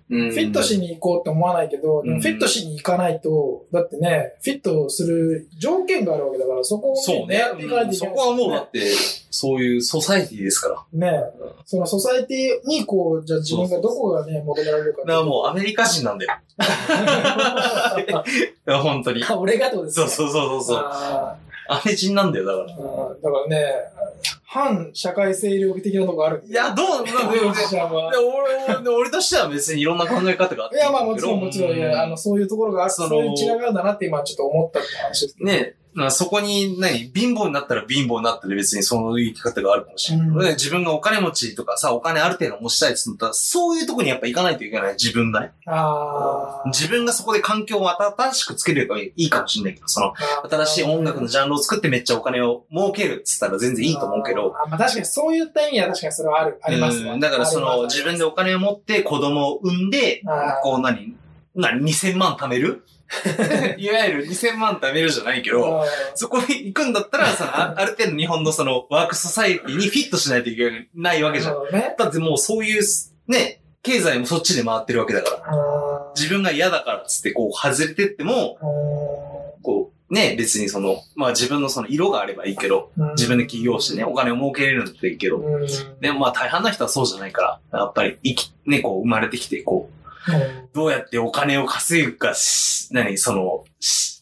[0.08, 6.96] フフィットしに行こうって思わないけど、でもうんフィットしに行かないと、だってね、フィットする条件があるわけだから、そこを、
[7.28, 8.92] ね、狙っていかないといけそない、こはもうだって、
[9.32, 11.10] そういうソサエティですから。
[11.10, 11.24] ね、
[11.66, 16.32] そのソサイティにこう、じゃあ自分がどこがね、求められるかだからもうアメリカ人なんだよ。
[18.82, 19.24] 本当に。
[19.24, 20.08] あ、俺がとですね。
[20.08, 20.78] そうそうそうそうそう。
[20.86, 21.36] あ
[21.68, 22.68] アメ人なんだよ、だから。
[22.68, 22.78] だか
[23.40, 23.66] らね、
[24.56, 26.42] 反社会性力的なとこある。
[26.48, 35.44] いや、どう、でもちゃんはで 俺俺俺としては別にいろんな考え方があっていや、まあもちろんもちろん、いや、あの、の、そういうところがある、そのそういう違いがあるんだなって今ちょっと思ったって話です。
[35.44, 40.28] ね、まあそこに、何、貧乏になったら貧乏になったで別にそういう生き方があるかもしれない。
[40.28, 40.40] うん。
[40.40, 45.54] ね自分がお金持ちとかさ、お金ある程度持ちたいって言ったら、そういうとこにやっぱ行かないといけない、自分がね。
[46.66, 50.14] 自分がそこで環境を新しくつければいいかもしれないけど、その。
[50.50, 54.70] 新しい音楽のジャンルを作ってめっちゃお金を儲けるっつったら全然いいと思うけど、あー。
[54.72, 57.20] まあ確かにそういった意味は確かにそれはある、ありますわうん。
[57.22, 60.22] だからその自分でお金を持って子供を産んで
[60.62, 61.16] こう何、
[61.56, 62.84] 何、2000万貯める
[63.78, 65.86] いわゆる2000万貯めるじゃないけど、あ
[66.16, 71.56] そこに行くんだったら、そのあある程度日本のそのワークソサイティにフィットしないといけないわーけじゃん。
[71.98, 72.84] だってもうそういう、
[73.28, 76.12] ね、経済もそっちで回ってるわけだから。
[76.16, 78.58] 自分が嫌だからっつってこう外れてっても、
[79.62, 83.10] こう、ね、別にその、まあ自分のその色があればいいけど、うん。
[83.16, 85.68] 自分で起業してね、お金を儲けれるんだったらいいけど、うん。
[86.00, 90.05] でもまあ大半の人はそうじゃないから、やっぱり生き、ね、こう生まれてきて、こう、
[90.74, 93.64] どうやってお金を稼ぐかし、何、その、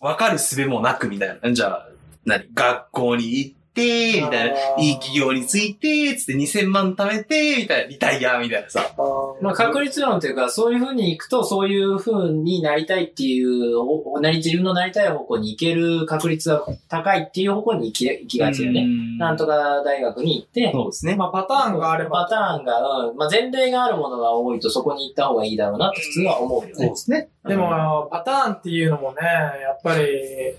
[0.01, 1.53] わかる術もなくみたいな。
[1.53, 1.87] じゃあ、
[2.25, 4.57] 何、学校に行ってて、みたいな。
[4.80, 7.88] いい企業について、つって2000万貯めて、みたいな。
[7.89, 8.93] リタイア、みたいなさ。
[9.41, 18.88] まあ確率論というか、そういう風に行くと、そういう風になりたいっていう、おなり自分のなりたい方向に行ける確率が高いっていう方向に行き行きがちだよね。
[19.17, 21.15] なんとか大学に行って、そうですね。
[21.15, 22.24] まあパターンがあれば。
[22.24, 26.74] パターンが、うん、まあ前例があるものが多いとそこに行った方がいいだろうなって普通は思うよね。
[26.76, 27.30] そうですね。
[27.45, 30.55] でも、パターンっていうのもね、やっぱり、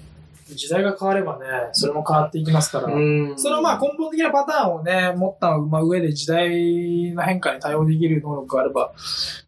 [0.47, 2.93] 時代が変わればね、それも変わっていきますから。
[2.93, 8.93] うんそのまあ根本的なパターンをね、持ったまあ上で時代の変化に対応できる能力があれば、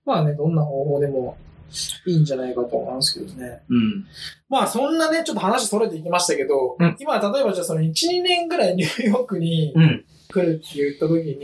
[0.05, 1.37] まあね、どんな方法でも
[2.07, 3.61] いいんじゃないかと思いますけどね。
[3.69, 4.07] うん。
[4.49, 10.05] まあそんなね、ちょっと話それていきましたけど、うん今例えばじゃあその1、2年ぐらいニューヨークにうん。
[10.29, 11.39] 来るって言った時に、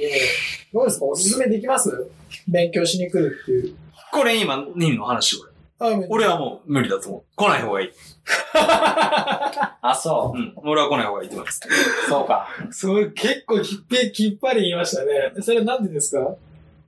[0.73, 1.05] どうですか？
[1.05, 2.11] おすすめできます？
[2.49, 3.77] 勉強しに来るっていう。
[4.13, 5.52] これ今、ニンの話これ。
[5.83, 7.23] あ俺はもう無理だと思う。
[7.37, 7.91] 来ない方がいい。
[8.55, 10.53] あ、そううん。
[10.57, 11.61] 俺は来ない方がいいと思います。
[11.67, 12.09] う。
[12.09, 12.49] そうか。
[12.71, 15.33] そう、結構きっぺきっぱり言いましたね。
[15.41, 16.35] それなんでですか？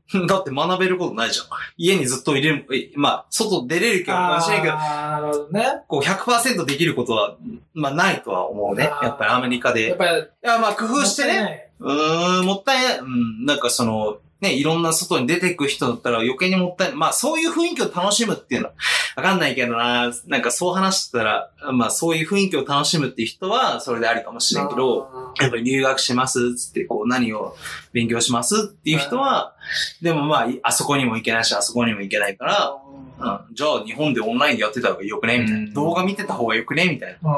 [0.28, 1.46] だって学べることないじゃん。
[1.78, 5.66] 家にずっといれる、えまあ、外出れるけど、かもしれんけど、あーなるほどね。
[5.88, 7.36] こう100%できることは、
[7.72, 8.84] まあないとは思うね。
[8.84, 9.86] やっぱりアメリカで。
[9.86, 11.32] いやっぱり、や、まあ工夫してね。
[11.42, 11.70] ね。
[11.80, 12.98] うーん、もったいない。
[12.98, 16.96] うん、なんかその、ね、いろんな外に出ていく人だったら余計にもったいない。
[16.96, 18.74] まあそういう雰囲気を楽しむっていうのは、
[19.16, 20.12] わかんないけどな。
[20.26, 27.56] なんかそう話してたら、まあそういう雰囲気を楽しむっていう人は、それでありかもしれんけど、あやっぱり留学しますつって、こう何を
[27.92, 29.54] 勉強しますっていう人は、
[30.02, 32.76] でもまあ、いあそこにも行けないし、あそこにも行けないから、
[33.24, 35.38] うん、じゃあ日本でオンラインでやってた方がよくね？
[35.38, 35.64] みたいうん。
[35.68, 35.72] な。
[35.74, 36.86] 動画見てた方がよくね？
[36.88, 37.30] みたいな。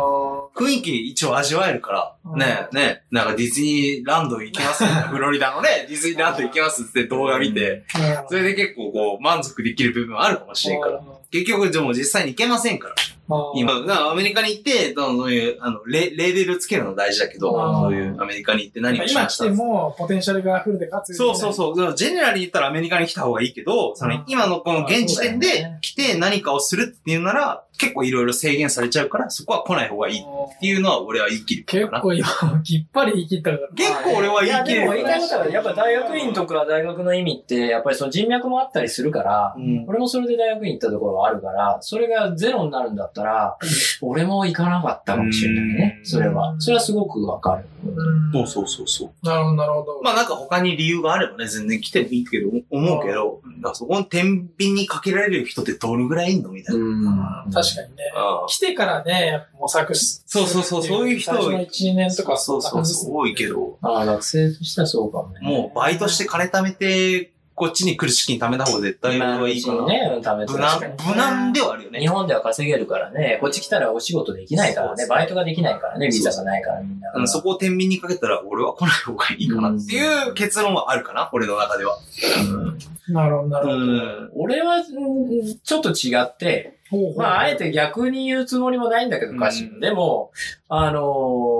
[0.55, 2.39] 雰囲気一応味わえるから、うん。
[2.39, 5.09] ねえ、ねえ、なんかディズニーランド行きますみたいな。
[5.09, 11.01] フロリダのね、ディズニーランド行きますって動画見て、ーそれで結構こう満足できる部分はあるかもしれんから。
[11.30, 12.94] 結局でも実際に行けませんから。
[13.56, 19.44] 今、アメリカに行って、そういう、あの、レレーベルつけるの大事だけど、そういうアメリカに行って何をし今来ました。
[19.44, 21.96] ても、ポテンシャルがフルで活用そうそうそう。
[21.96, 32.00] ジェネラルに言ったらアメリカに来た方がいいけど、そのうん今のこの現時点で来て何かをするっていうなら、結構いろいろ制限されちゃうから、そこは来ない方がいいっていうのは俺は言い切る結かな。
[32.00, 32.26] 構今、
[32.62, 33.68] きっぱり言い切ったから。
[33.74, 43.56] 結構俺は言い切いや、でもる言いたいことは、やっぱ大学院とか大学の意味って、やっぱりその人脈もあったりするから、うん俺もそれで大学院行ったところはあるから、それがゼロになるんだったら、
[44.02, 45.96] 俺も行かなかったかもしれないね。
[46.00, 46.54] うんそれは。
[46.58, 47.64] それはすごくわかる。
[47.91, 49.26] うんそうそうそうそう。
[49.26, 50.01] なるほど、なるほど。
[50.03, 56.80] まあなんか他に理由があればね、全然来てもいいけど、思うけど、だそこに天秤にかけられる人ってどれぐらいいんのみたいな。
[56.80, 58.12] うん確かにね。
[58.14, 65.41] ああ来てからね、やっぱ模索しそうそうそうそういう人最初の1、2年とかそうそうそう、多いけど、ああ、学生としてはそうかもね。
[65.43, 69.86] もうバイトして金貯めて、こっちに来る資金貯めた方が絶対まあ、いいかな。
[69.86, 72.07] ね、貯めて無難無難ではあるよね日。
[72.07, 77.11] 本では稼げるからね、こっち来たらお仕事できないからね、バイトができないからね、ビザがないからみんな。
[77.14, 81.96] あのそこを天秤にかけたら、俺は来ない方がいいかなっていう結論はあるかな、俺の中では。
[83.09, 83.78] なるほど、なるほど。
[83.78, 84.30] うん。
[84.34, 84.84] 俺は、うん
[85.64, 90.30] ちょっと違って、ほうほうまあ、あえて逆に言うつもりもないんだけど、歌詞うんでも、
[90.68, 91.00] あの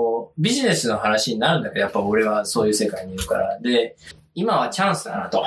[0.03, 3.59] ービジネスの話になるんだけど、やっぱ俺はそういう世界にいるから。
[3.59, 3.95] で、
[4.35, 5.43] 今はチャンスだなと。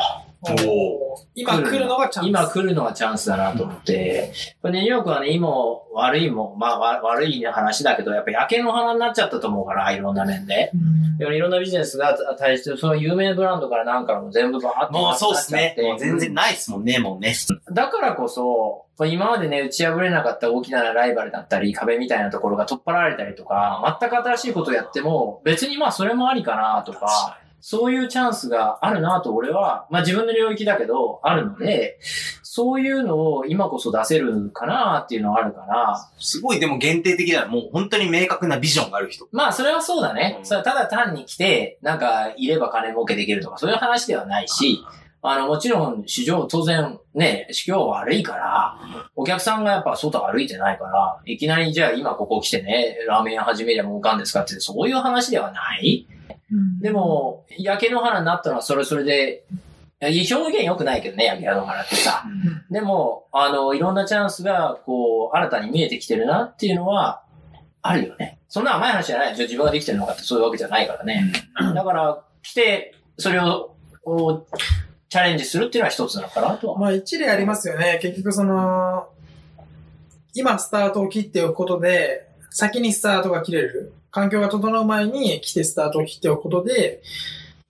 [1.34, 2.28] 今来るのがチャンス。
[2.28, 4.32] 今来るのがチャンスだなと思って、
[4.62, 10.70] これねニューヨークはね、今も悪いも、まあわ悪い話だけど、やっぱ焼けの花になっちゃったと思うから、いろんな面で。
[10.74, 11.34] うん。
[11.34, 15.74] いろんなビジネスが対して、その有名ブランドからなんからも全部バーってもうそうっすね。
[15.78, 17.34] もう全然なないっすもんね、もうね。
[17.72, 31.98] だからこそ、今までね、打ち破れなかった大きなライバルだったり、壁みたいなところが取っ払われたりとか、全く新しいことをやっても、別にまあそれもありかなとか、そういうチャンスがあるなと俺は、まあ自分の領域だけど、あるので、
[32.42, 37.46] そういうのを今こそ出せるかなっていうのはあるから、すごいでも限定的だ。
[37.46, 39.28] もう本当に明確なビジョンがある人。
[39.32, 40.36] まあそれはそうだね。
[40.40, 44.84] うんそれはただ単に来て、なんかいれば金儲けできるとか、そういう話ではないし、
[45.22, 48.76] あの、もちろん市場当然ね、市況悪いから、
[49.14, 56.06] お客さんがやっぱ外歩いてないから、いきなりじゃあ今ここ来てね、ラーメン屋始めりゃ儲かんですかって、そういう話ではない。
[56.80, 59.44] でも、焼け野原になったのはそれそれで、
[60.00, 62.24] 表現良くないけどね、焼け野原ってさ。
[62.70, 67.22] でも、あの、いろんなチャンスが、こう、新たに見えてきてるなっていうのは、
[67.82, 68.38] あるよね。
[68.48, 69.36] そんな甘い話じゃない。
[69.36, 71.32] じゃあ自分ができてるのかってそういうわけじゃないからね。
[71.74, 74.56] だから、来て、それを、こう、
[75.08, 76.78] チャレンジするっていうのは一つなのかなとは。
[76.78, 77.98] まあ一例ありますよね。
[78.00, 79.08] 結局その、
[80.34, 83.92] 今スタートを切っておくことで、先にスタートが切れる。
[84.10, 87.02] 環境が整う前に来てスタートを切っておくことで、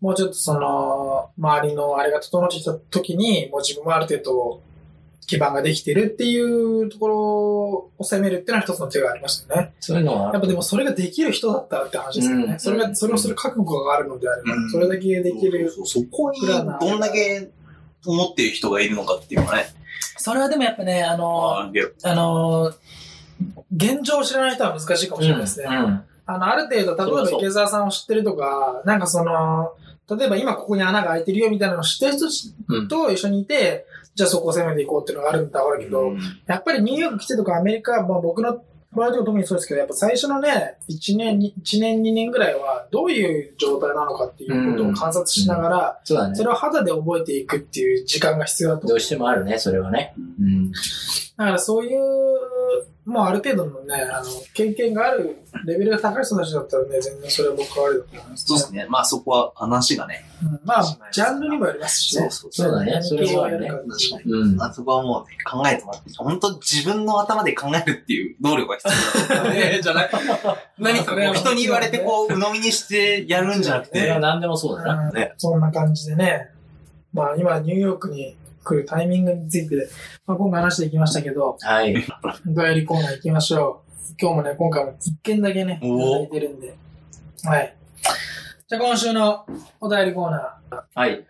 [0.01, 4.62] もうちょっとその、周りのあれが整ってきた時に、もう自分もある程度
[5.26, 9.72] 基盤ができてるっていうところを攻めるっていうのは一つの手がありましたよね。
[9.78, 12.45] そういうのはやっぱでもそれができる人だったらって話ですよね。
[12.45, 15.70] うんそれが、それをする覚悟があるのであれば、うんそれだけできる。
[15.84, 16.62] そこにど
[16.97, 17.49] んだけ
[18.07, 19.66] 思っている人がいるのかっていうのがね。
[20.16, 21.70] それはでもやっぱね、あの、あ
[22.14, 22.74] のー
[23.74, 25.66] 現状を知らない人は難しいかもしれないですね。
[25.66, 26.03] うん。
[26.35, 29.72] あの、ある程度、例えそうそうば池澤さんを知ってるとか、なんかその、
[30.16, 32.26] 例えば今ここに穴が開いてるよみたいなのを知ってる人
[32.68, 36.12] うんと一緒にいて、じゃあそこを攻めていこうっていうのがあるんだろうけど、
[36.47, 38.62] やっぱりニューヨーク来てとかアメリカ、まあ僕の
[38.93, 46.43] ホワイト特にそうですけど、やっぱ最初のね、1年に、1年、2年ぐらいは、どういう状態なのかっていうことを観察しながら、そうだねそ。
[46.43, 48.89] れを肌で覚えていくっていう時間が必要だと。
[48.89, 50.14] どうしてもあるね、それはね。
[50.18, 50.72] うん。
[50.72, 50.76] だ
[51.37, 52.01] からそういう、
[53.07, 58.87] もうある程度のね、あの、経験があるレベルが高い人たちだったらね、全然それは僕はありだと思います、そうですね。
[58.89, 60.25] まあそこは話がね。
[60.43, 62.29] うんまあ、ジャンルにもよりますしね。
[62.31, 63.87] そうそうだねそれはね確か
[64.25, 64.33] に。
[64.33, 64.62] うん。
[64.62, 68.89] あそこはもうね、考えてもらって、本当自分の頭で考えるっていう能力が必
[69.31, 69.81] 要だ、ね。
[69.83, 70.11] じゃない
[70.79, 75.09] 何かこう人に言われてこう、鵜呑みにしてやるんじゃなくて、それは何でもそうだな。
[75.09, 76.51] うんねそんな感じでね。
[77.12, 79.89] まあ今ニューヨークに来るタイミングについて、
[80.27, 81.95] まあ、今回話していきましたけど、はい。
[82.47, 83.91] お便りコーナー行きましょう。
[84.21, 86.77] 今日もね、今回も一件だけね、いたおだいてるんで。
[87.45, 87.77] はい。
[88.69, 89.47] じゃあ今週の
[89.81, 90.83] お便りコーナー。
[90.95, 91.27] はい。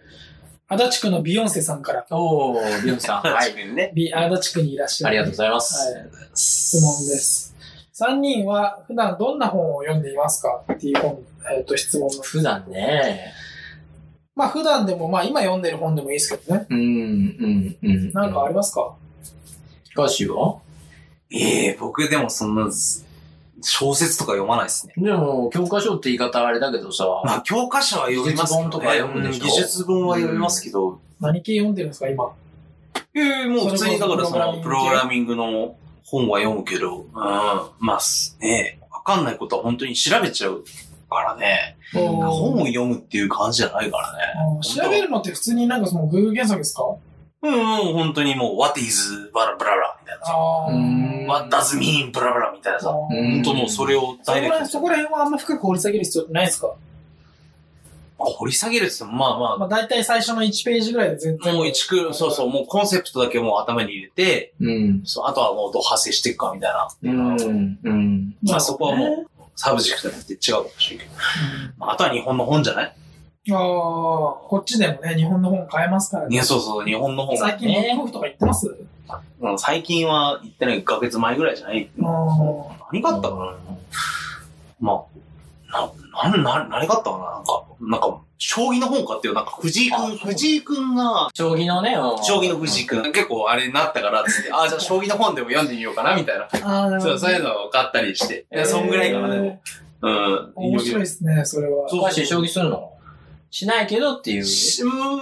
[0.68, 3.22] 足立区のビヨンセさんから、おー、ビヨンさん。
[3.22, 3.74] は はいい。。
[3.74, 3.92] ね。
[3.94, 5.10] ビ足立区にいらっしゃる。
[5.10, 5.92] ありがとうございます。
[5.92, 6.10] はい。
[6.34, 7.56] 質問です。
[7.94, 10.62] 3人は普段どんな本を読んでいますか？
[10.72, 11.18] っていう本、
[11.54, 13.32] えっ、と、質問なんです普段ね。
[14.36, 16.66] まあ普段でも、まあ今読んでる本でもいいですけどね。
[16.70, 18.12] うん、うん、うん。
[18.12, 18.94] なんかありますか、
[19.96, 20.58] 歌詞は？
[21.32, 22.68] ええ僕でもそんな、
[23.62, 24.94] 小説とか読まないですね。
[24.96, 28.70] でも、教科書って言い方あれだけどさ、まあ、教科書は読みますけど、ね。
[28.70, 29.44] 技術本とか読むでしょ？
[29.44, 32.32] うん技術本は読みますけど、何系読んでるんですか今？
[33.14, 40.64] ええもう普通にだからその、プログラミングの本は読むけど、うん、まあ、すねわかんないことは本当に調べちゃう
[41.10, 41.76] からね。
[41.92, 44.62] 本を読むっていう感じじゃないからね。
[44.62, 46.84] 調べるのって普通になんかその Google 検索ですか？
[47.42, 47.60] うんうん、
[47.94, 50.34] 本当にもう、what is バラブラブラみたいなさ。
[51.26, 52.90] what does mean ブラブラみたいなさ。
[52.90, 56.74] うん本当もうそれをそこらダイレクトにそこら辺はあんま深く掘り下げる必要ってないですか？
[58.22, 61.54] 掘り下げるって言っても、まあまあ、まあ大体最初の1ページぐらいで全然。
[61.54, 65.00] もう一区、そうそう、もうコンセプトだけもう頭に入れて、うん。
[65.06, 66.86] そうあとはもうどう派生していくかみたいな。
[67.02, 67.08] う
[67.50, 68.36] ん、うん。
[68.42, 69.29] まあそこはもう、
[69.62, 71.10] subject によって違うかもしれんけど。
[71.76, 72.94] まああとは日本の本じゃない？
[73.48, 73.54] うん。
[73.56, 78.66] ああ、こっちでもね、日本の本買えますからいや、そうそう、日本の本が最近ブックオフとか行ってます？
[79.40, 81.90] うん最近は行ってない1ヶ月前ぐらいじゃない？
[81.98, 83.54] 何があったかな？
[84.80, 85.04] ま
[85.72, 85.90] あ、
[86.28, 87.24] な、な、な、何があったかな？
[87.34, 89.34] なんか、なんか、将棋の本買ってよ。
[89.34, 96.44] なんか藤井くん、藤井くんが、将棋のね、うん将棋の藤井くん、結構あれになったからっつって、あ、じゃあ将棋の本でも読んでみようかなみたいな。
[96.44, 97.18] ああ、なるほど。
[97.18, 98.46] そう、そういうのを買ったりして。
[98.50, 99.60] いや、そんぐらいかな、でも。
[100.00, 100.52] うん。
[100.54, 101.86] 面白いですね、それは。
[101.88, 102.90] そう詳しい将棋するの？
[103.50, 104.44] しないけどっていう。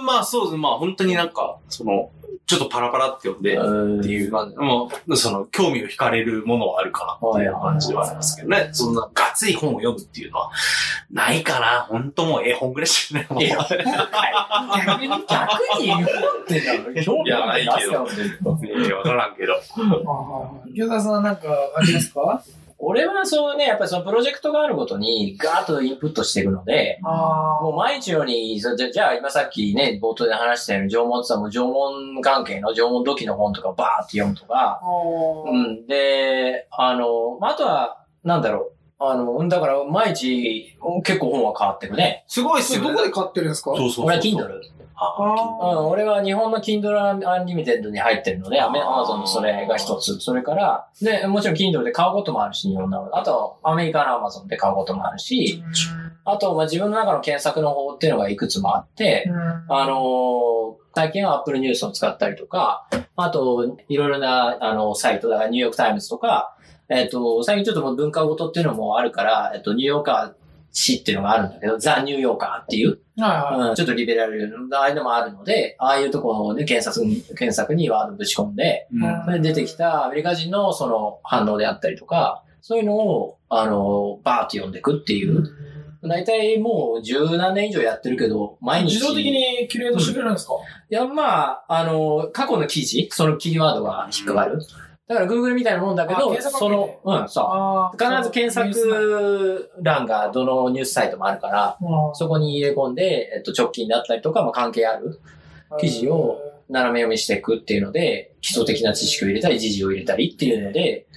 [0.05, 0.57] まあそうです。
[0.57, 2.11] まあ本当になんか、その、
[2.45, 4.55] ちょっとパラパラって読んで、っっていう感じ。
[4.57, 8.69] もう、その、興味を惹かれるものはあるかなっていう感じはありますけどね。
[8.71, 10.51] そんな、がっつり本を読むっていうのは、
[11.11, 11.85] ないかな。
[11.89, 13.43] 本当もう絵本ぐらいしかないもん。
[13.43, 16.01] いや逆に、逆に言う
[16.43, 16.91] ってだろ。
[17.25, 18.07] いやないけど
[18.85, 19.53] いやわからんけど。
[20.73, 21.41] 池田さんなんか
[21.75, 22.43] ありますか？
[22.81, 34.85] 俺はそうね、やっぱりそのプロジェクトがあるごとにガーッとインプットしていくので、あもう毎日のように、そじゃじゃあ今さっきね、冒頭で話したように縄文って言ったらもう縄文関係の縄文土器の本とかバーって読むとか、あ。
[35.45, 35.49] う。
[35.49, 35.87] うんん。
[35.87, 38.78] で、あの、まああとは、なんだろう。
[38.99, 42.25] あの、うんだから毎日結構本は変わってるね。
[42.27, 42.89] すごいっすよね。
[42.89, 43.71] どこで買ってるんですか？
[43.71, 44.05] そうそうそう。
[44.07, 44.61] 俺は Kindle。
[45.01, 45.15] あ
[45.61, 50.19] あうん、俺は日本の Kindle Unlimited に入ってるので、アメ Amazon のそれが一つ。
[50.19, 53.07] それから、で、もちろん Kindle で買うこともあるし、日本の。
[53.17, 55.63] あと、アメリカの Amazon で買うこともあるし、
[56.25, 59.31] あと、まあ、自分の中の検索の方っていうのがいくつもあって、
[59.69, 66.57] あのー最近は Apple News を使ったりとか、あと、いろいろな、あの、サイト、だからニューヨークタイムズとか、
[66.89, 70.39] えっ、と、最近ちょっともう文化ごとっていうのもあるから、えっ、と、ニューヨーカー
[70.71, 73.69] 誌っていうのがあるんだけど、ザ・ニューヨーカーっていう、はいはい。
[73.69, 85.43] うん、ちょっとリベラルなああいうのもあるので、ああいうところで検索に、検索にワードぶち込んで、うんそれで出てきたアメリカ人のその反応であったりとか、そういうのを、あの、バーって読んでいくっていう。
[86.01, 88.95] 大体もう十何年以上やってるけど、毎日。
[88.95, 90.53] 自動的にキュレートしてくれるんですか？
[90.89, 94.61] いや、まあ、あの、過去の記事、そのキーワードが引っかかる。
[95.09, 97.45] だから Google みたいなもんだけど、その、うん、そう。
[97.47, 101.77] あ必ず検索欄がどのニュースサイトもあるから、
[102.13, 105.19] そこに入れ込んで、えっと、直近だったりとか、まあ、関係ある
[105.79, 106.37] 記事を
[106.69, 111.07] 斜め読みしていくっていうので、基礎的な知識を入れたり、時事を入れたりっていうので、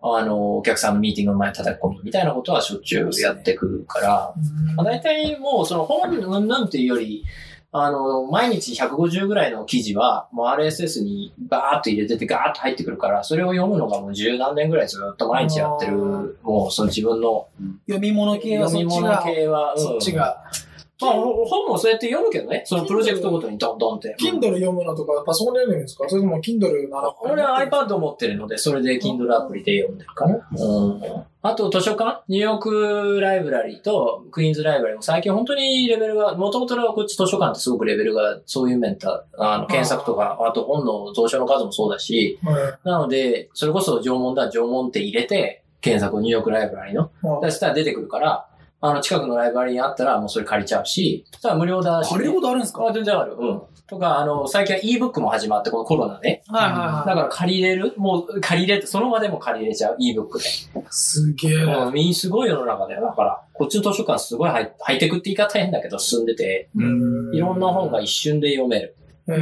[0.00, 4.34] あの、お客さんのミーティングの前に叩き込むみたいなことはしょっちゅうやってくるから、
[4.76, 7.24] まあ、大体もうその本うんぬんっていうより、
[7.76, 17.48] あの、毎日150ぐらいの記事は、もう RSS にバーっと入れててガーッと入ってくるから、それを読むのがもう十何年ぐらいずっと毎日やってる、もうその自分の
[17.88, 20.44] 読み物系はそ読み物っちが、系は、うんそっちが。
[21.00, 22.62] まあ、本もそうやって読むけどね。
[22.66, 24.16] そのプロジェクトごとにドンドンって。
[24.20, 27.14] Kindle 読むのとか、パソコンで読むんですかそれとも Kindle なら。
[27.20, 30.36] 俺は iPad 持ってるので、それで Kindle アプリで読んでるかな。
[30.36, 31.24] うん。
[31.42, 47.10] あと図書館ニューヨークライブラリーとクイーンズライブラリーも最近本当にレベルが、もともとはこっち図書館ってすごくレベルが、そういう面た、あの、検索とか、あと本の蔵書の数もそうだし、はいなので、それこそ縄文だ、縄文って入れて、検索をニューヨークライブラリーの。
[47.20, 48.48] まあそしたら出てくるから、
[48.86, 52.86] あの、近くのライブラリーにあったらもうそれ借りちゃうし、たら無料だし、借りることあるんですか？
[52.86, 53.34] あ、全然ある。
[53.38, 53.62] うん。
[53.86, 56.42] とか、あの、最近は ebook も始まって、このコロナで。
[56.48, 60.48] はいはいはだから借りれるもう借りれて、その場でも借りれちゃう ebook で。
[60.48, 60.82] い。
[60.90, 61.54] すげえ。
[61.62, 63.00] うん、みんすごい世の中だよ。
[63.06, 68.96] だから、こっちの図書館すごいハイハイテクって言い方変だけど進んでて、うんいろんな本が一瞬で読める。
[69.28, 69.32] へ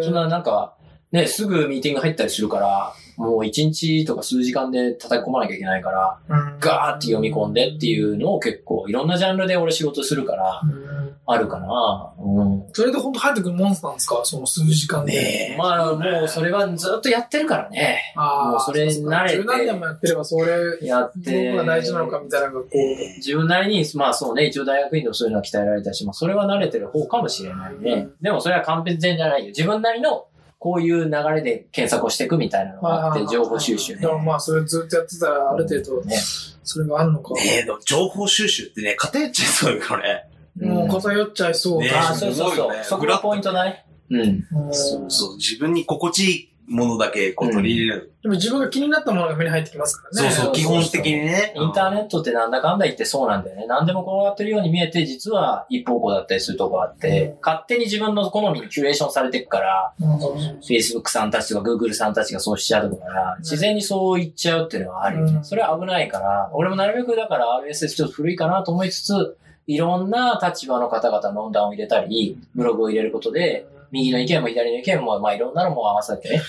[0.00, 0.02] え。
[0.02, 0.74] そんななんか、
[1.12, 10.94] ね、すぐミーティング入ったりするから、もう一日とか数時間で叩き込まなきゃいけないから、うんガーって読み込んでっていうのを結構、いろんなジャンルで俺仕事するから、うん
[11.26, 12.12] あるかな。
[12.18, 12.66] うん。
[12.74, 14.20] それで本当入ってくるもんなんですか？
[14.24, 15.14] その数時間で。
[15.14, 18.12] ねまあ、もうそれはずっとやってるからね。
[18.14, 18.50] ああ。
[18.50, 21.46] もうそれ慣れて十何年もやってれば、それ、やって。
[21.46, 22.76] どこが大事なのかみたいなのがこう。
[23.16, 28.08] 自分なりに、まあそうね、一応大学院でもそういうのは鍛えられたし、まあそれは慣れてる方かもしれないね。
[28.20, 29.46] でもそれは完璧じゃないよ。
[29.46, 30.26] 自分なりの
[30.64, 34.06] こういう流れで検索をしていくみたいなのがあって、情報収集ねで。
[34.06, 36.16] もまあ、それずっとやってたら、ある程度、ね。
[36.62, 37.34] それがあるのか。
[37.38, 40.26] え、でも情報収集ってね、偏っちゃいそうよね。
[40.66, 42.06] もう偏っちゃいそうねだ。
[42.06, 42.76] ああ、そうそうそう。
[42.82, 43.84] そこがポイントだね。
[44.08, 44.20] うん。
[44.20, 48.12] うんそうそう、自分に心地いいものだけこう取り入れる。
[48.22, 50.30] でも自分が気になったものが目に入ってきますからね。
[50.30, 51.52] そうそう、基本的にね。
[51.54, 53.66] インターネットってなんだかんだ言ってそうなんだよね。
[53.66, 60.16] 何でも転がってるように見えて、実は一方向だったりするとこがあって、勝手に自分の好みにキュレーションされていくから、うん。
[60.60, 65.32] Facebook さんたちとか Google さんたちがそうしちゃうから、自然にそう言っちゃうっていうのはあるよね。
[65.36, 69.36] うんそれは危ないから、俺もなるべくだから RSS ちょっと古いかなと思いつつ、
[69.66, 76.42] いろんな立場の方々の論壇を入れたり、ブログを入れることで、右の意見も左の意見も、まあいろんなのも合わせてね、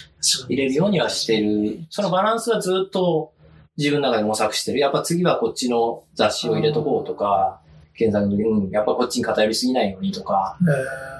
[0.49, 1.79] 入れるようにはしてる。
[1.89, 3.33] そのバランスはずっと
[3.77, 4.79] 自分の中で模索してる。
[4.79, 7.61] やっぱ次はこっちの雑誌を入れとこうとか、
[7.93, 11.15] 検索の時に、うん、やっぱこっちに偏りすぎないようにとか、えー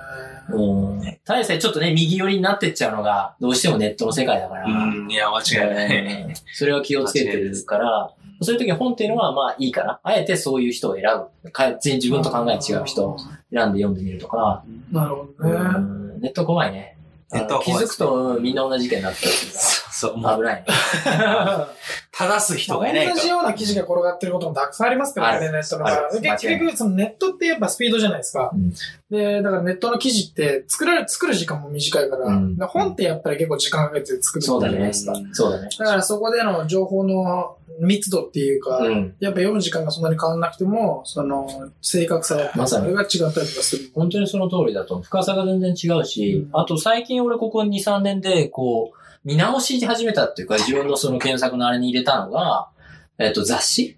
[0.49, 1.01] うん。
[1.26, 6.23] 大勢ちょっとね、右寄りになってっちゃうのが、どうしてもネットの世界だから、うん、いや、間違いない。
[6.23, 9.99] うんそれを気をつけてるから、そういう時に本っていうのはまあいいかな。
[10.03, 11.03] あえてそういう人を選
[11.43, 11.51] ぶ。
[11.51, 13.30] か全然自分と考え違う人を選
[13.69, 16.14] んで読んでみるとか、なるほどね。
[16.26, 16.97] うんネット怖いね。
[17.32, 19.32] ネット怖いですづくとうんみんな同じ意見になってる
[19.95, 20.65] そう危ないね。
[22.11, 23.15] 正す人がいないから。
[23.15, 25.85] 同じような記事が転がってることもたくさんありますからね、ネットの
[26.21, 28.51] 結局、そのネットってやっぱスピードじゃないですか。
[28.53, 28.73] うん
[29.09, 35.13] で、だからネットの記事って作られ、作る時間も短いから、うんで本ってやっぱり結構時間かけて作るそうだねじゃないですか。。
[35.31, 35.69] そうだね。
[35.77, 39.15] だからそこでの情報の密度っていうか、うん。
[39.19, 41.47] やっぱ読む時間がそんなに変わらなくても、その、
[41.81, 43.91] 正確さまさにそれが違ったりとかする。
[43.93, 52.69] 本当にその通りだと、深さが全然違うし、うんあと最近俺ここ2、3年で、こう、見直し始めたっていうか、自分のその検索のあれに入れたのが、
[53.17, 53.97] えっと、雑誌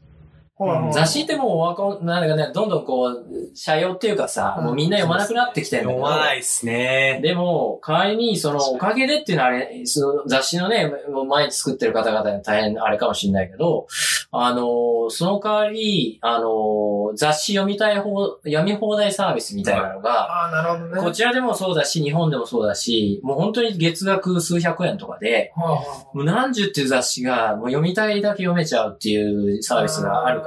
[0.91, 6.03] 雑誌ってもうわかん、なんかね、どんどんこう、社用っていうかさ、うんもうみんな読まなくなってきてるんだけど。
[6.05, 7.19] 読まないっすね。
[7.21, 13.87] でも、代わりに、その、おかげでっていうのはあれ、その雑誌のね、もう毎日作ってる方々に大変あれかもしれないけど、
[14.31, 21.01] あの、その代わり、あの、雑誌読みたい方、読み放題サービスみたいなのが、ああ、なるほどね。
[21.01, 25.79] こちらでもそうだし、日本でもそうだし、もう本当に月額数百円とかで、はあは
[26.13, 30.46] もう何十っていう雑誌が、もう読みたいだけ読めちゃうっていうあサービスがあるか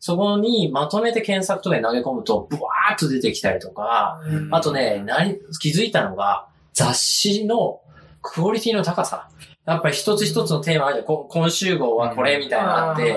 [0.00, 7.80] そこにまとめて検索とかに投げ込むと、ブワーっと出てきたりとか、うんあとね、何、気づいたのが、雑誌の
[8.20, 9.28] クオリティの高さ。
[9.64, 13.16] やっぱり一つ一つのテーマあるじゃんこ今週号はこれみたいなのあって、や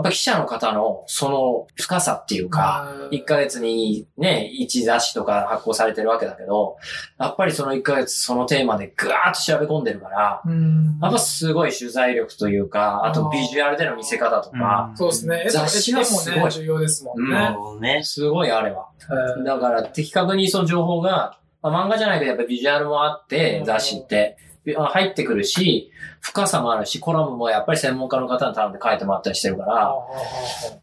[0.00, 6.76] っぱ記者の方のその深さっていうか、1ヶ月にね、1雑誌とか発行されてるわけだけど、
[7.18, 10.98] やっぱりその1ヶ月そのテーマでぐわーっと調べ込んでるから、うん。
[11.02, 15.46] やっぱすごい取材力というか、あとビジュアルでの見せ方とか、そうですね。
[15.50, 16.50] 雑誌はすごい。
[16.52, 17.80] 重要ですもんうん。
[17.80, 18.02] ね。
[18.04, 18.86] すごいあれは。
[19.08, 23.64] はいだから的確にその情報が、まあ、漫画じゃないけどやっぱビジュアルもあってう、ん。
[23.64, 25.90] 雑誌って、あ入ってくるし、
[26.20, 29.94] 深さもあるし、コラムもやっぱり専門家の方に頼んで書いてもらったりしてるから、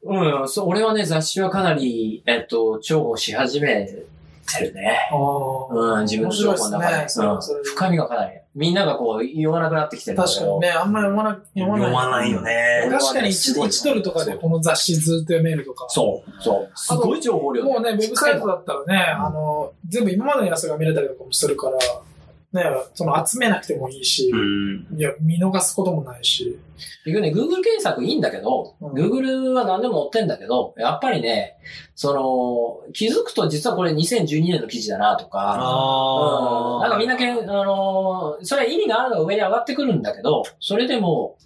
[0.04, 5.00] うん、そう、俺はね、雑誌はかなり、えっと、重宝し始めてるね。
[5.12, 7.04] うん、自分の情報の中で。
[7.04, 8.38] ですねうん、で深みがかなり。
[8.56, 10.18] みんながこう、読まなくなってきてる。
[10.18, 11.92] 確かにね、あんまり読まな読まない。
[11.92, 12.90] 読まないよね。
[12.90, 15.86] 確かに 1, 1ドルとかでこの雑誌ずっと読めるとか。
[15.90, 16.72] そう、そう。
[16.74, 21.78] すごい情報量もうね、ウェブサイトだったらね、あの、全部今までのやつが見れたりとかもするから、
[22.58, 24.88] ね、その集めなくてもいいし、うん。
[24.98, 26.60] いや、見逃すこともないし。
[27.06, 31.58] 結局ね、Google 検索いいんだけど、うん Google は何でも載ってんだけど、やっぱりね、
[31.96, 41.38] その、気づくと実はこれ2012年の記事だなとか、うんなんかみんなけ、あのーそれは意味があるのが上に上がってくるんだけど、それでも、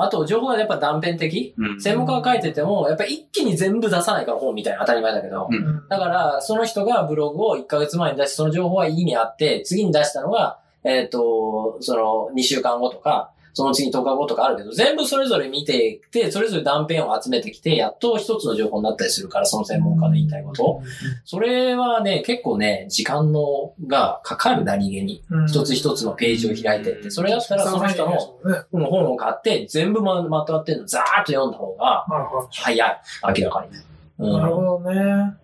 [0.00, 1.54] あと情報がやっぱ断片的？
[1.58, 1.80] うん。
[1.80, 5.88] 専門家が書いてても、やっぱ一気に全部出さないから本みたいな当たり前だけど、うん。
[5.88, 20.82] だから、その人がブログを1ヶ月前に出し、その情報は意味あって、次に出したのが、えっ、と、その2週間後とか、その次10日後とかあるけど、全部それぞれ見ていって、それぞれ断片を集めてきて、やっと一つの情報になったりするから、その専門家の言いたいこと。
[21.24, 25.22] それはね、結構ね、時間のがかかる何気に。
[25.30, 32.06] うん一つ一つのページを開いてって、それだったらその人の本を買って、全部ままとまってるのザーッと読んだ方が
[32.52, 33.00] 早い。
[33.38, 33.84] 明らかにね。
[34.18, 34.32] うん。
[34.32, 35.38] なるほどね。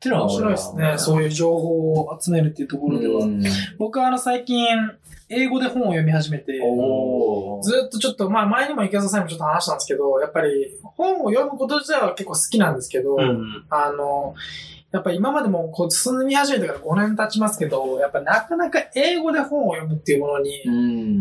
[0.00, 0.94] っていうのは面白いですね。
[0.96, 3.24] そういう情報を集めるっていうところでは。
[3.24, 3.42] うん
[3.78, 4.66] 僕はあの最近、
[5.30, 6.52] 英語で本を読み始めて、
[7.62, 13.64] ずっとちょっと、まあ前にも池田さんにもちょっと話したんですけど、やっぱり本を読むこと自体は結構好きなんですけど、うん。
[13.70, 14.34] あの、
[14.90, 20.70] やっぱり今までもこう進み始めてから5年経ちますけど、やっぱなかなか英語で本を読むっていうものに、う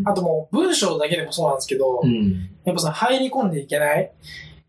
[0.02, 0.04] ん。
[0.06, 2.50] あともう文章だけでもそうなんですけど、うん。
[2.66, 4.12] やっぱその入り込んでいけない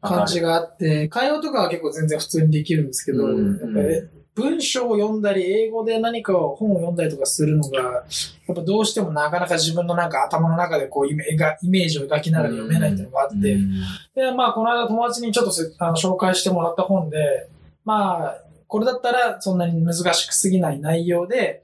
[0.02, 7.90] 感じがあって、会話とかは結構全然普通にできるんですけど、うんやっぱり文章を読んだり、英語で何かを本を読んだりとかするのが、や
[8.52, 13.58] っぱどうしてもなかなか自分のなんか頭の中でこうイメがイメージを描きながら読めないっていうのがあって、
[14.14, 17.48] で、まあこの間友達にちょっとせあの紹介してもらった本で、
[17.84, 21.62] まあ、これだったらそんなに難しくすぎない内容で、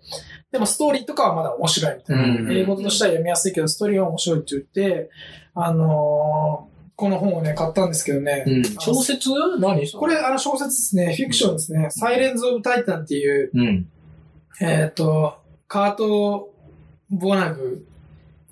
[0.50, 2.24] でもストーリーとかはまだ面白いみたいな。
[2.24, 2.52] うん。
[2.52, 5.10] 英語としては読みやすいけど、ストーリーは面白いって言って、
[5.54, 8.44] あのーこの本をね、買ったんですけどね。
[8.46, 8.64] うん。
[8.78, 9.30] 小説？
[9.58, 11.88] 何そこれ、あの小説ですね、フィクションですね。
[11.90, 13.88] サイレンズ・オブ・タイタンっていう、うん。
[14.62, 15.38] えっ、と、
[15.68, 16.50] カート・
[17.10, 17.86] ボナグ。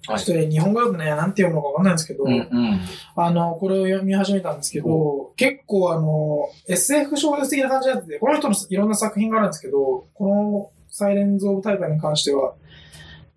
[0.07, 2.33] はいちょっとね、日本語だとね、なんて読むのかわかんないんですけど、うん。
[2.33, 2.81] うん。
[3.17, 12.53] あの、これを読み始めたんですけど、結構あの、SF 小説的な感じになってて、この人のいろんな作品があるんですけど、このサイレンズ・オブ・タイタンに関しては、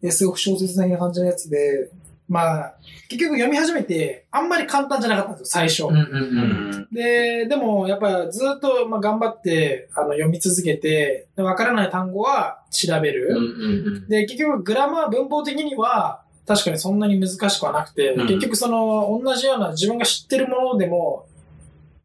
[0.02, 1.90] SF 小説的な感じのやつで、
[2.30, 2.76] まあ、
[3.08, 5.84] 結局読み始めて、あんまり簡単じゃなかったんですよ、最初。
[6.92, 14.06] で、でも、やっぱずっと、まあ、頑張って、あの、読み続けて、でわからない単語は調べる。
[14.10, 21.28] で、結局、グラマー、文法的には、確かにそんなに難しくはなくて、うん結局その、同じような自分が知ってるものでも、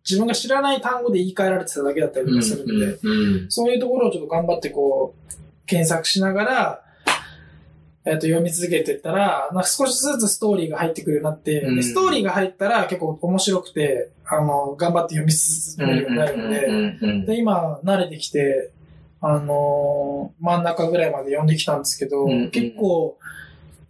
[0.08, 3.50] 自分が知らない単語で言い換えられてただけだったりとかするんで、うん。
[3.50, 6.81] そういうところをちょっと頑張ってこう、検索しながら、
[8.04, 17.26] えっ、と、読み続けていったら、なんか少しずつストーリーが入ってくるようになって、うんでストーリーが入ったら結構面白くて、あの、頑張って読み進めるようになるので、うん。
[17.26, 18.72] で、今、慣れてきて、
[19.20, 23.18] あのー真ん中ぐらいまで読んできたんですけど、うん結構、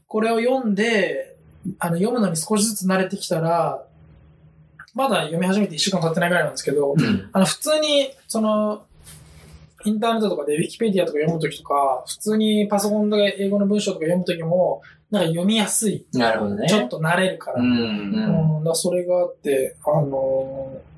[0.09, 1.37] これを読んで、
[1.79, 3.83] あの、読むのに少しずつ慣れてきたら、
[4.95, 7.31] まだ読み始めて1週間経ってないぐらいなんですけど、うん。
[7.33, 8.85] あの、普通に、その、
[9.85, 16.07] インターネットとかでウィキペディアとか読むときとか、普通にパソコンで英語の文章とか読むときも、なんか読みやすい。
[16.13, 16.69] なるほどね。
[16.69, 17.61] ちょっと慣れるから。
[17.61, 18.65] ううんん。
[18.65, 20.93] だそれがあって、あのー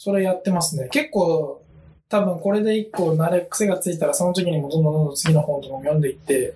[0.00, 0.88] それやってますね。
[0.92, 1.60] 結構、
[2.08, 6.54] 多分これで一個慣れ、癖がついたら、その時にもどんどんどんどん次の本とかも読んでいって、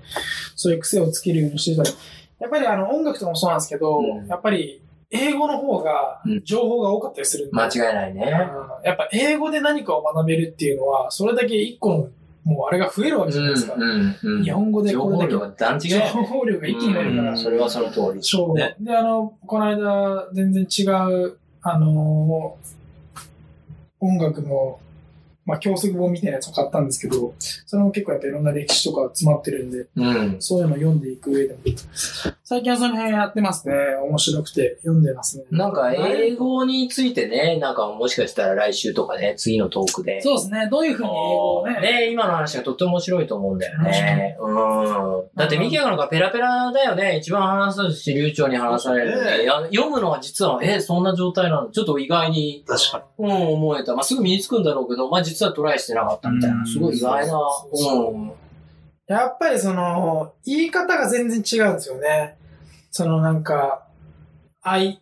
[0.55, 1.91] そういう癖をつけるようにしてたり。
[2.39, 4.82] やっぱりあの音楽とかもそうなんですけど、うんやっぱり
[5.13, 8.23] 英語の方がうん情報が多かったりするんで、間違いないね。
[8.23, 12.09] うんやっぱ英語で何かを学べるっていうのは、それだけ一個の、
[12.45, 13.75] もうあれが増えるわけじゃないですか。
[13.77, 14.17] うん。
[14.23, 14.43] うん。
[14.43, 15.99] 日本語でこれだけ情報量が段違い情。
[16.01, 18.23] 報量が一気に増えるから、うんそれはその通り。
[18.23, 18.57] そう。
[18.57, 20.83] ねで、あの、この間、全然違
[21.13, 22.73] う、あのー
[24.05, 24.81] 音楽の、
[25.45, 27.35] まあ、教則本みたいなやつを買ったんですけど、
[27.67, 30.37] それも結構やっぱいろんな歴史とか詰まってるんで、うん。
[30.41, 31.61] そういうのを読んでいく上でも、
[32.45, 33.75] 最近はその辺やってますね。
[34.05, 35.45] 面白くて読んでますね。
[35.51, 40.21] なんか、英語についてね、なんかもしかしたら来週とかね、次のトークで。
[40.21, 40.69] そうですね。
[40.71, 41.81] どういうふうに英語をね。
[41.81, 44.37] ね、今の話がとっても面白いと思うんだよね。
[44.41, 45.25] うん。
[45.35, 47.19] だってミキヤなんかペラペラだよね。
[47.19, 51.71] 一番話すし、流暢に話されるのねで、いや読むのは実は、え、そんな状態なの？
[51.71, 53.95] ちょっと意外に、確かうん、思えた。
[53.95, 56.59] まあ、すぐ身につくんだろうけど、まあ、実はトライしてなかったみたいな。
[56.59, 57.39] うんすごい意外な。
[59.07, 62.37] やっぱりその、言い方が全然違うんですよね。
[62.91, 63.87] そのなんか、
[64.63, 65.01] I,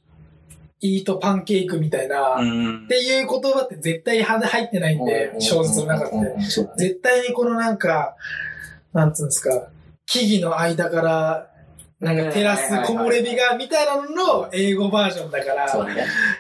[0.83, 2.39] eat パンケーキみたいな、っ。
[2.89, 6.41] ていう言葉って絶対入ってないんで、小説の中って。
[6.41, 8.17] 絶対にこのなんか、
[8.93, 9.69] なんつうんですか、
[10.07, 11.50] 木々の間から
[12.01, 15.67] なんかテラス木漏れ日がみたいなのの英語バージョンだから。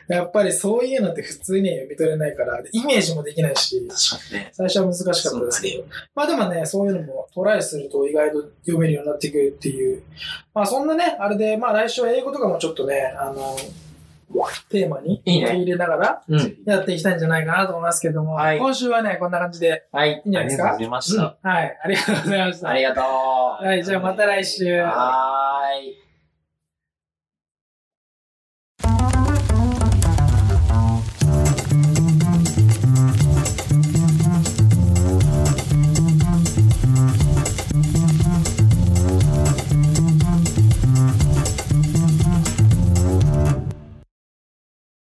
[0.08, 3.86] やっぱりそういうのって普通には読み取れないから、イメージもできないし。
[4.52, 5.84] 最初は難しかったですけど。
[6.14, 10.02] まあでもね、そういうのもトライすると意外と読めるようになってくるっていう。
[10.54, 13.54] まあそんなね、あれで、まあ来週は英語とかもちょっとね、あの、
[14.68, 16.56] テーマにいいね入れながらうん。
[16.64, 20.12] やっていきたいんじゃないかなと思いますけども、はい今週はね、こんな感じではい。
[20.12, 20.74] いいんじゃないですか？
[20.74, 21.48] ありがとうございました。
[21.48, 22.68] はい、ありがとうございました。
[22.68, 23.04] ありがとう。
[23.66, 24.80] はい、じゃあまた来週。
[24.82, 26.09] はーい。